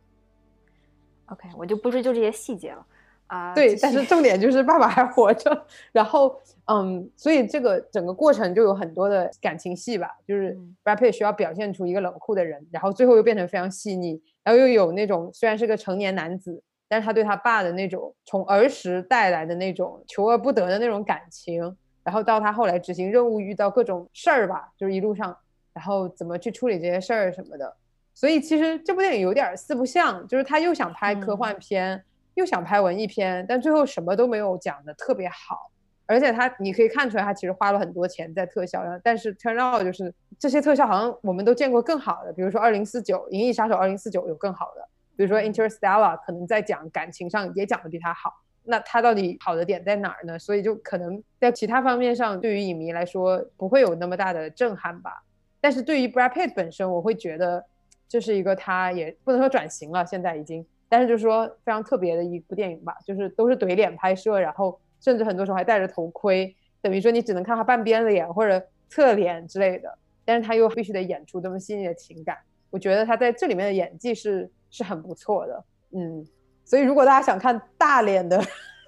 [1.28, 2.86] OK，我就不追究这些细节了。
[3.32, 10.54] 啊，对，但是重点就是爸爸还活着，然后，嗯，所以这个整个过程就有很多的感情戏吧，就是
[10.84, 21.74] Brad Pitt 需要表现出一个冷酷的人，然后最后又变成非常细腻，然后又有那种虽然是个成年男子，但是他对他爸的那种从儿时带来的那种求而不得的那种感情，
[22.04, 25.34] 然后到他后来执行任务遇到各种事儿吧，就是一路上，
[25.72, 27.74] 然后怎么去处理这些事儿什么的，
[28.14, 32.04] 所以其实这部电影有点四不像，就是他又想拍科幻片。
[32.36, 35.70] 又想拍文艺片，但最后什么都没有讲的特别好，
[36.06, 50.40] 而且他你可以看出来，他其实花了很多钱在特效上，但是 turn out 就是这些特效好像我们都见过更好的，比如说二零四九《银翼杀手二零四九》有更好的，比如说 Interstellar 可能在讲感情上也讲的比他好，那他到底好的点在哪儿呢？
[50.40, 55.24] 所以就可能在其他方面上，对于影迷来说不会有那么大的震撼吧。
[55.60, 57.66] 但是对于 Brad Pitt 本身，我会觉得
[58.08, 60.66] 这是一个他也不能说转型了，现在已经。
[60.92, 72.38] 但是就是说非常特别的一部电影吧，就是都是怼脸拍摄，然后甚至很多时候还戴着头盔，等于说你只能看他半边脸或者侧脸之类的，但是他又必须得演出这么细腻的情感。
[72.70, 76.28] 我觉得他在这里面的演技是是很不错的，嗯，
[76.66, 78.38] 所以如果大家想看大脸的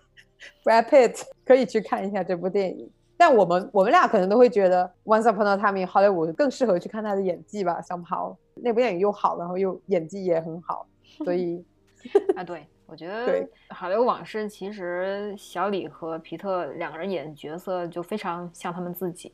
[0.66, 2.92] Brad Pitt，可以去看一下这部电影。
[3.16, 10.86] 但我们我们俩可能都会觉得 Once Upon a Time in Hollywood 更适合去看他的演技吧，somehow 那部电影又好，然后又演技也很好，
[11.24, 11.64] 所以
[12.36, 19.32] 啊，对我觉得《好莱坞往事》其实小李和皮特两个人演角色就非常像他们自己。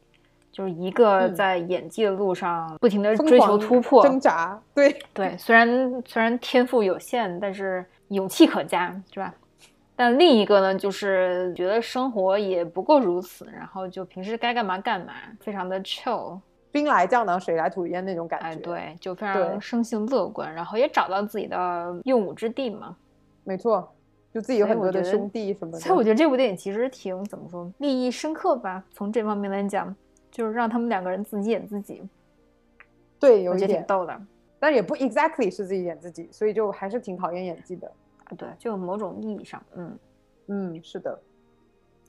[0.51, 9.33] 就是一个在演技的路上不停的追求突破、挣扎，对对，虽然虽然天赋有限，但是勇气可嘉，是吧？
[9.95, 16.39] 但另一个呢，就是觉得生活也不过如此，然后就平时该干嘛干嘛，非常的 chill，
[16.71, 18.47] 兵来将挡，水来土掩那种感觉。
[18.47, 22.95] 哎，对，就非常生性乐观，然后也找到自己的用武之地嘛。
[23.43, 23.91] 没错，
[24.33, 25.79] 就自己有很多的兄弟什么的。
[25.79, 28.83] 所以我觉得这部电影其实挺怎么说，立意深刻吧？
[28.91, 29.95] 从这方面来讲。
[30.31, 32.07] 就是让他们两个人自己演自己，
[33.19, 34.21] 对，有一点挺逗的，
[34.59, 37.91] 但也不 exactly 是自己演自己，所以就还是挺考验演技的。
[38.37, 39.99] 对，就某种意义上，嗯
[40.45, 41.19] 嗯，是的。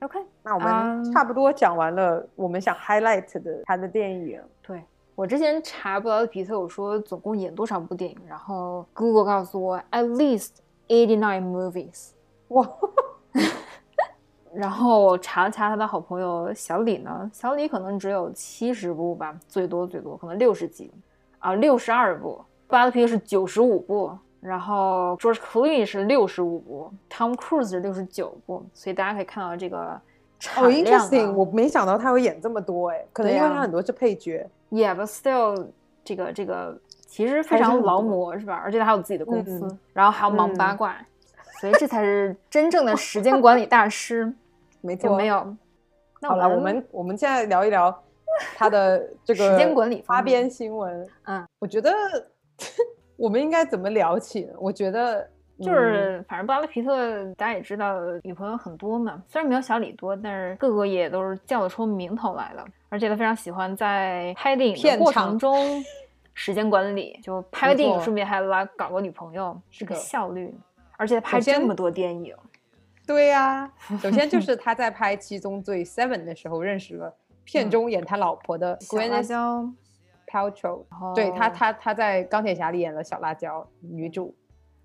[0.01, 4.41] OK，那我们差不多讲完了我们想 highlight 的他的电影。
[4.63, 4.83] 对
[5.15, 10.57] 我之前查布拉德皮特，我说总共演多少部电影，然后 Google 告诉我 at least
[10.89, 12.13] eighty nine movies。
[12.49, 12.67] 哇！
[14.53, 20.91] 然后查了查他的好朋友小李呢，小李可能只有七十部吧，最多最多可能六十几
[21.39, 22.43] 啊，六十二部。
[22.67, 24.11] 布拉德皮特是九十五部，
[24.41, 30.01] 然后 George Clooney 是六十五部，Tom Cruise 是六十九部，所以大家可以看到这个
[30.39, 30.73] 产量。
[30.73, 34.49] interesting，我没想到他会演这么多哎，可能因为他很多是配角。
[34.71, 35.69] Yeah，but still，
[36.03, 38.55] 这个这个其实非常劳模是吧？
[38.55, 40.97] 而且他还有自己的公司，然后还要忙八卦，
[41.61, 44.33] 所以这才是真正的时间管理大师。
[44.81, 45.55] 没错，没有。
[46.23, 48.03] 那好了，我们我们现在聊一聊
[48.57, 51.07] 他的这个时间管理花边新闻。
[51.25, 51.93] 嗯，我觉得
[53.21, 54.55] 我们应该怎么聊起呢？
[54.59, 55.29] 我觉得
[55.61, 59.23] 就是，反正布拉德皮特大家也知道，女朋友很多嘛。
[59.29, 62.65] 虽然没有小李多，但是个个也都是叫得出名头来的。
[62.89, 65.85] 而且他非常喜欢在拍电影的过程中
[66.33, 70.55] 时间管理，就拍个电影顺便还来搞个女朋友，这个效率。
[70.97, 72.35] 而且拍这么多电影。
[73.07, 77.15] 对呀，首先就 是他在拍《七宗罪》Seven 的时候认识了
[77.45, 79.73] 片中演他老婆的 Gwyneth
[80.31, 84.33] Paltrow，对他，他他在《钢铁侠》里演了小辣椒女主，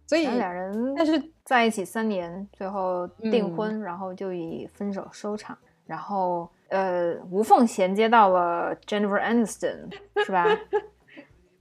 [0.07, 9.93] 所以两人但是在一起三年，最后订婚，然后就以分手收场，然后呃无缝衔接到了 Jennifer Aniston，
[10.25, 10.47] 是吧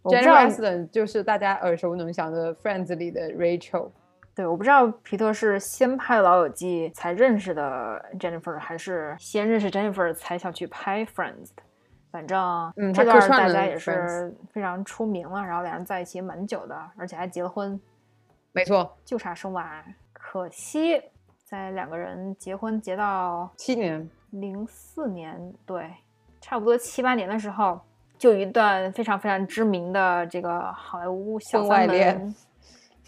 [0.05, 3.91] ？Jennifer Aniston 就是大家耳熟能详的 Friends 里的 Rachel。
[4.35, 11.63] 对，我不知道皮特是先拍《老友记》才认识的 Jennifer，还是先认识 Jennifer 才想去拍 Friends 的。
[12.15, 17.81] 反正嗯这段大家也是非常出名了，然后两人在一起蛮久的，而且还结了婚。
[18.53, 19.85] 没错，就差生娃。
[20.13, 21.03] 可惜
[21.43, 25.93] 在两个人结婚结到七年，零四年，对，
[26.41, 27.81] 差不多七八年的时候，
[28.17, 32.33] 就一段非常非常知名的这个好莱坞小三门，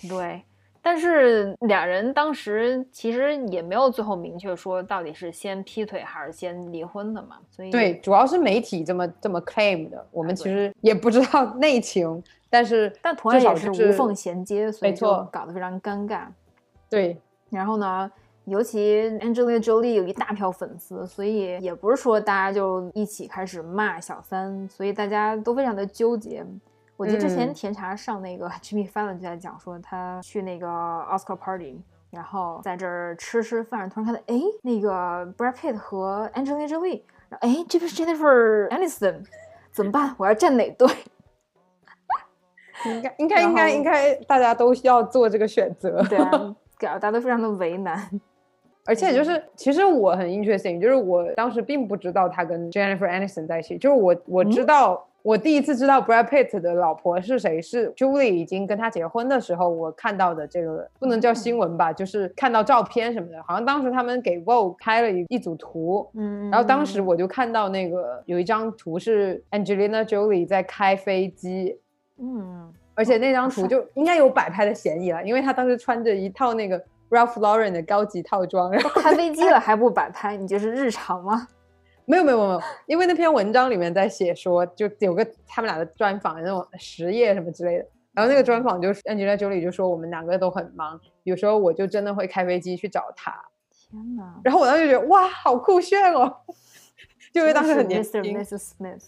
[0.08, 0.42] 对。
[0.88, 16.28] 但是俩人当时其实也没有最后明确说到底是先劈腿还是先离婚的嘛，所以对，主要是媒体这么这么 claim 的，我们其实也不知道内情，但是但同样也是无缝衔接，所以就搞得非常尴尬。
[16.88, 17.20] 对，
[17.50, 18.08] 然后呢，
[18.44, 26.46] 尤其 Angelina Jolie 有一大票粉丝，所以也不是说大家就一起开始骂小三，所以大家都非常的纠结。
[26.96, 31.78] 我记得之前甜茶上那个 Jimmy Fallon 就在讲说，他去那个 Oscar Party，
[32.10, 37.02] 然后在这儿吃吃饭，突然看到，哎，那个 Brad Pitt 和 Angelina Jolie，
[37.40, 39.26] 哎，这不是 Jennifer Aniston，
[39.72, 40.14] 怎么办？
[40.16, 40.88] 我要站哪队？
[42.86, 46.18] 应该应该应该应该大家都需要做这个选择， 对
[46.78, 48.08] 大家都非常的为难。
[48.86, 55.06] 而且就是，其实我很 interesting，就是我当时并不知道他跟 Jennifer Aniston 在一起，就是我我知道。
[55.26, 71.76] 我第一次知道 Brad Pitt 的老婆是谁，是 Julie 已经跟他结婚的时候，我看到的这个不能叫新闻吧，就是看到照片什么的，好像当时他们给 Vogue 拍了一一组图，嗯，然后当时我就看到那个有一张图是 Angelina Jolie 在开飞机，
[72.20, 81.48] 嗯，而且那张图就应该有摆拍的嫌疑了，因为他当时穿着一套那个 Ralph Lauren 的高级套装，然后开飞机了还不摆拍，你这是日常吗？
[82.06, 87.86] 没有没有没有，因为那篇文章里面在写说，就有个他们俩的专访，那种实业什么之类的。
[88.14, 93.30] 然后那个专访就是 Angelina Jolie 就说我们两个都很忙，有时候我就真的会开飞机去找他。
[93.70, 94.40] 天哪！
[94.42, 96.34] 然后我当时就觉得哇，好酷炫哦，
[97.32, 98.22] 就因为当时很年轻。
[98.22, 98.72] Mrs.
[98.72, 99.04] Smith。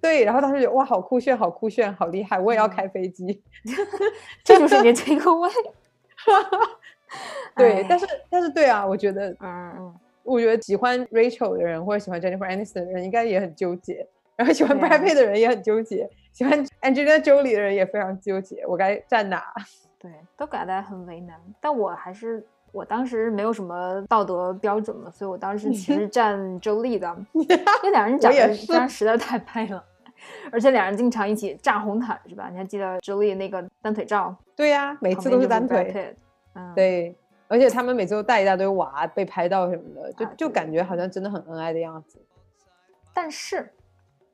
[0.00, 3.42] 对，然后当时觉得哇，好酷炫，好酷炫，好厉害，我也要开飞机。
[4.42, 5.48] 这就是你的这个位。
[7.56, 9.94] 对，但是但是对啊，我觉得，嗯嗯，
[10.24, 14.06] 我觉得喜欢 Rachel 的人或者喜欢 Jennifer Aniston 的人应该也很纠结，
[14.36, 16.08] 然后喜欢 Brad Pitt 的人也很纠结。
[16.32, 19.42] 喜欢 Angelina Jolie 的人也非常纠结，我该站哪？
[20.00, 21.38] 对，都感到很为难。
[21.60, 27.46] 但我还是，我当时没有什么道德标准嘛，所以我当时其实站 Jolie 的， 因
[27.84, 29.84] 为两人长得实在实在太配了，
[30.50, 32.48] 而且两人经常一起炸红毯，是吧？
[32.50, 34.34] 你还记得 Jolie 那个单腿照？
[34.56, 36.16] 对呀，每次都是单腿。
[36.54, 37.16] 嗯，对，
[37.52, 42.18] 而且他们每次都带一大堆娃被拍到什么的，就就感觉好像真的很恩爱的样子。
[43.12, 43.70] 但是。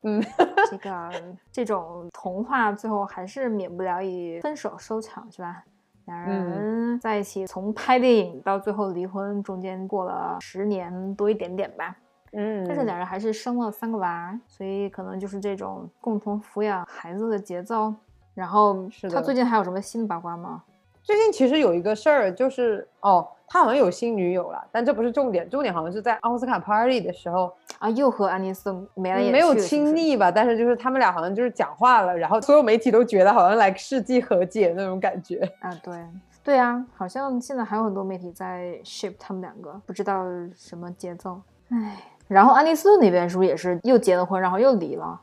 [0.03, 0.23] 嗯，
[0.71, 1.11] 这个
[1.51, 5.65] 这种童话最后还是免不了以分手收场，是吧？
[6.05, 11.97] 两人在一起，从拍电影到最后离婚，中间过了十年多一点点吧。
[12.33, 17.93] 嗯，但是两人还是生了三个娃，所以可能就是这种共同抚养孩子的节奏。
[18.35, 20.63] 然后他最近还有什么新八卦吗？
[21.09, 35.99] 最近其实有一个事儿，就是哦，他好像有新女友了，但这不是重点，重点好像是在奥斯卡 party 的时候啊，又和安妮斯没了没有亲昵吧，但是就是他们俩好像就是讲话了，然后所有媒体都觉得好像来世纪和解那种感觉啊，对
[36.45, 41.41] 对啊，好像现在还有很多媒体在 ship 他们两个，不知道什么节奏，
[41.71, 41.97] 唉，
[42.27, 45.19] 然后安妮斯那边是不是也是又结了婚，然后又离了？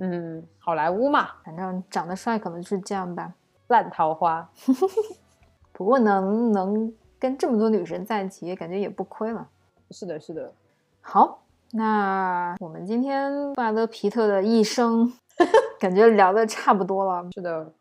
[0.00, 3.32] 嗯，好莱坞嘛，反正长得帅可能就是这样吧。
[3.68, 4.48] 烂桃花，
[5.72, 9.46] 不过能能跟这么多女神在一起，感觉也不亏了。
[9.90, 10.52] 是的，是的。
[11.00, 11.42] 好，
[11.72, 15.12] 那我们今天布拉德皮特的一生，
[15.78, 17.26] 感觉聊的差不多了。
[17.34, 17.72] 是的，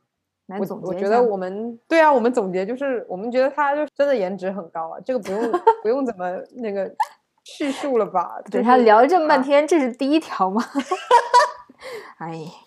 [0.47, 5.51] 来总结我觉得我们对啊，我们总结就是，我们觉得他就真的颜值很高啊，这个不用
[5.83, 6.25] 不用怎么
[6.55, 6.89] 那个
[7.43, 8.41] 叙述了吧？
[8.51, 10.61] 对他聊了这么半天，这是第一条吗？
[12.19, 12.66] 哎。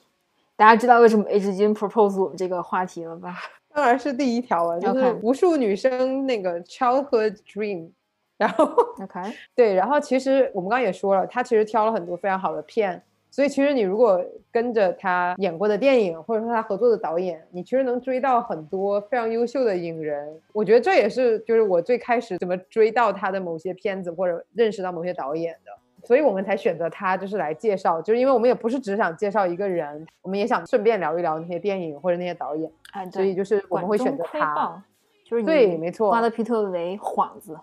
[0.60, 3.34] 大家知道为什么 H 君 propose 我们这个话题了吧？
[3.72, 7.88] 当然是第一条了，就是无数女生那个 childhood dream。
[8.36, 8.66] 然后
[9.02, 9.20] ，OK，
[9.56, 20.28] 对，然后其实我们刚刚也说了，他其实挑了很多非常好的片，所以其实你如果跟着他演过的电影，或者说他合作的导演，你其实能追到很多非常优秀的影人。
[20.52, 25.72] 我觉得这也是就是我最开始怎么追到他的某些片子，或者认识到某些导演的。
[26.04, 32.70] 所以我们才选择他，就是来介绍，就是因为我们也不是只想介绍一个人，我们也想顺便聊一聊那些电影或者那些导演。
[32.92, 34.82] 哎，所以就是我们会选择他，
[35.24, 37.58] 就是对，没错，巴德皮特为幌子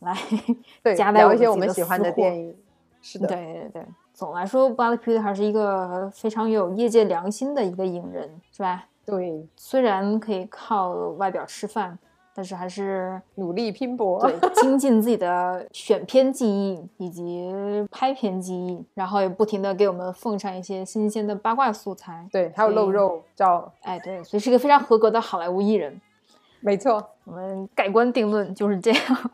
[0.00, 0.16] 来
[0.82, 2.56] 对聊一些我们喜欢的电影。
[3.00, 3.82] 是的，对对对。
[4.12, 8.86] 总来说，巴德皮特还是一个非常有业界良心的一个影人，是吧？
[9.04, 11.98] 对，虽然可以靠外表吃饭。
[12.34, 17.52] 但是还是努力拼搏，对， 精进自己的选片技艺以及
[17.90, 22.28] 拍片技艺，然后也不停的给我们奉上一些新鲜的八卦素材。
[22.32, 26.00] 对，还有露肉照，哎，对，所以是一个非常合格的好莱坞艺人。
[26.60, 29.30] 没错，我们盖棺定论就是这样。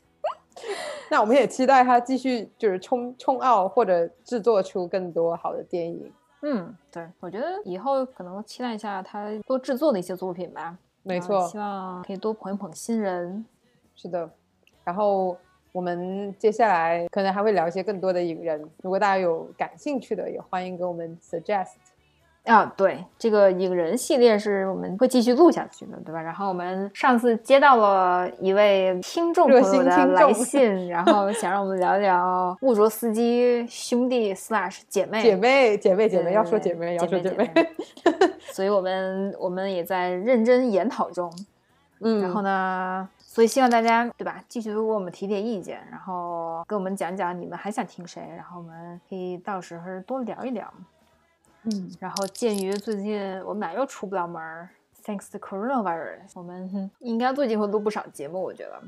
[1.08, 6.12] 那我们也期待他继续就是冲冲奥，或者制作出更多好的电影。
[6.42, 10.76] 嗯，对，我觉得以后可能期待一下他多制作的一些作品吧。
[11.06, 13.44] 没错，希望可以多捧一捧新人。
[13.94, 14.28] 是的，
[14.84, 15.36] 然后
[15.72, 21.74] 我们接下来可能还会聊一些更多的影人，如果大家有感兴趣的，也欢迎给我们 suggest。
[22.46, 26.22] 啊，对，这个影人系列是我们会继续录下去的，对吧？
[26.22, 37.50] 然后我们上次接到了一位听众朋友的来信，然后想让我们聊聊穆卓斯基兄弟 slash 姐妹姐妹姐妹姐妹要说姐妹要说姐妹，
[38.52, 41.28] 所以我们我们也在认真研讨中，
[41.98, 50.72] 嗯，然后呢，所以希望大家对吧，继续给我们提点意见，然后跟我们讲讲你们还想听谁，然后我们可以到时候多聊一聊。
[51.66, 54.40] 嗯，然后鉴于最近我们俩又出不了门
[55.04, 58.80] ，thanks to coronavirus，我们 应该最近会录不少节目，我觉得，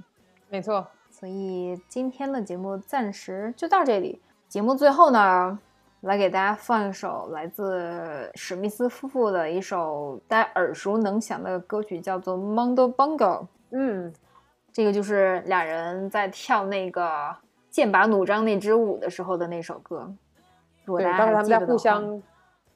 [0.49, 0.87] 没错。
[1.11, 4.23] 所以今天的节目暂时就到这里。
[4.47, 5.59] 节目最后呢，
[6.03, 13.41] 来给大家放一首来自史密斯夫妇的一首大家耳熟能详的歌曲，叫做《Mondo Bongo》。
[13.71, 14.15] 嗯，
[14.73, 17.35] 这个就是俩人在跳那个
[17.71, 20.15] 剑拔弩张那支舞的时候的那首歌。
[20.87, 22.23] 对，当时他们在互相。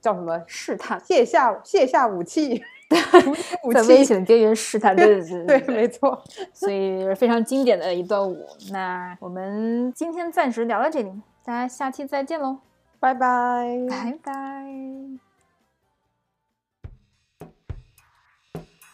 [0.03, 1.01] 叫什么试探？
[1.01, 2.62] 卸下卸下武器，
[3.73, 6.23] 在危险的边缘试探，对对对，没错。
[6.53, 8.47] 所以非常经典的一段舞。
[8.70, 11.11] 那我们今天暂时聊到这里，
[11.45, 12.59] 大家下期再见喽，
[13.01, 14.33] 拜拜，拜拜。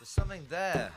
[0.05, 0.91] something there.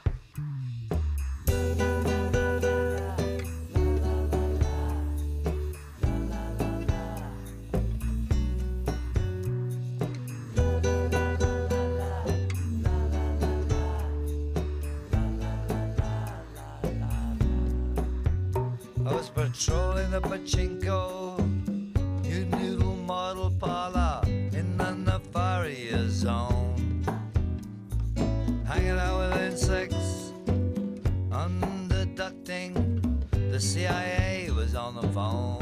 [19.21, 21.37] Was patrolling the pachinko,
[22.23, 27.05] new noodle model parlor in the Nefaria zone.
[28.65, 30.33] Hanging out with insects,
[31.29, 32.73] underducting.
[33.51, 35.60] The CIA was on the phone.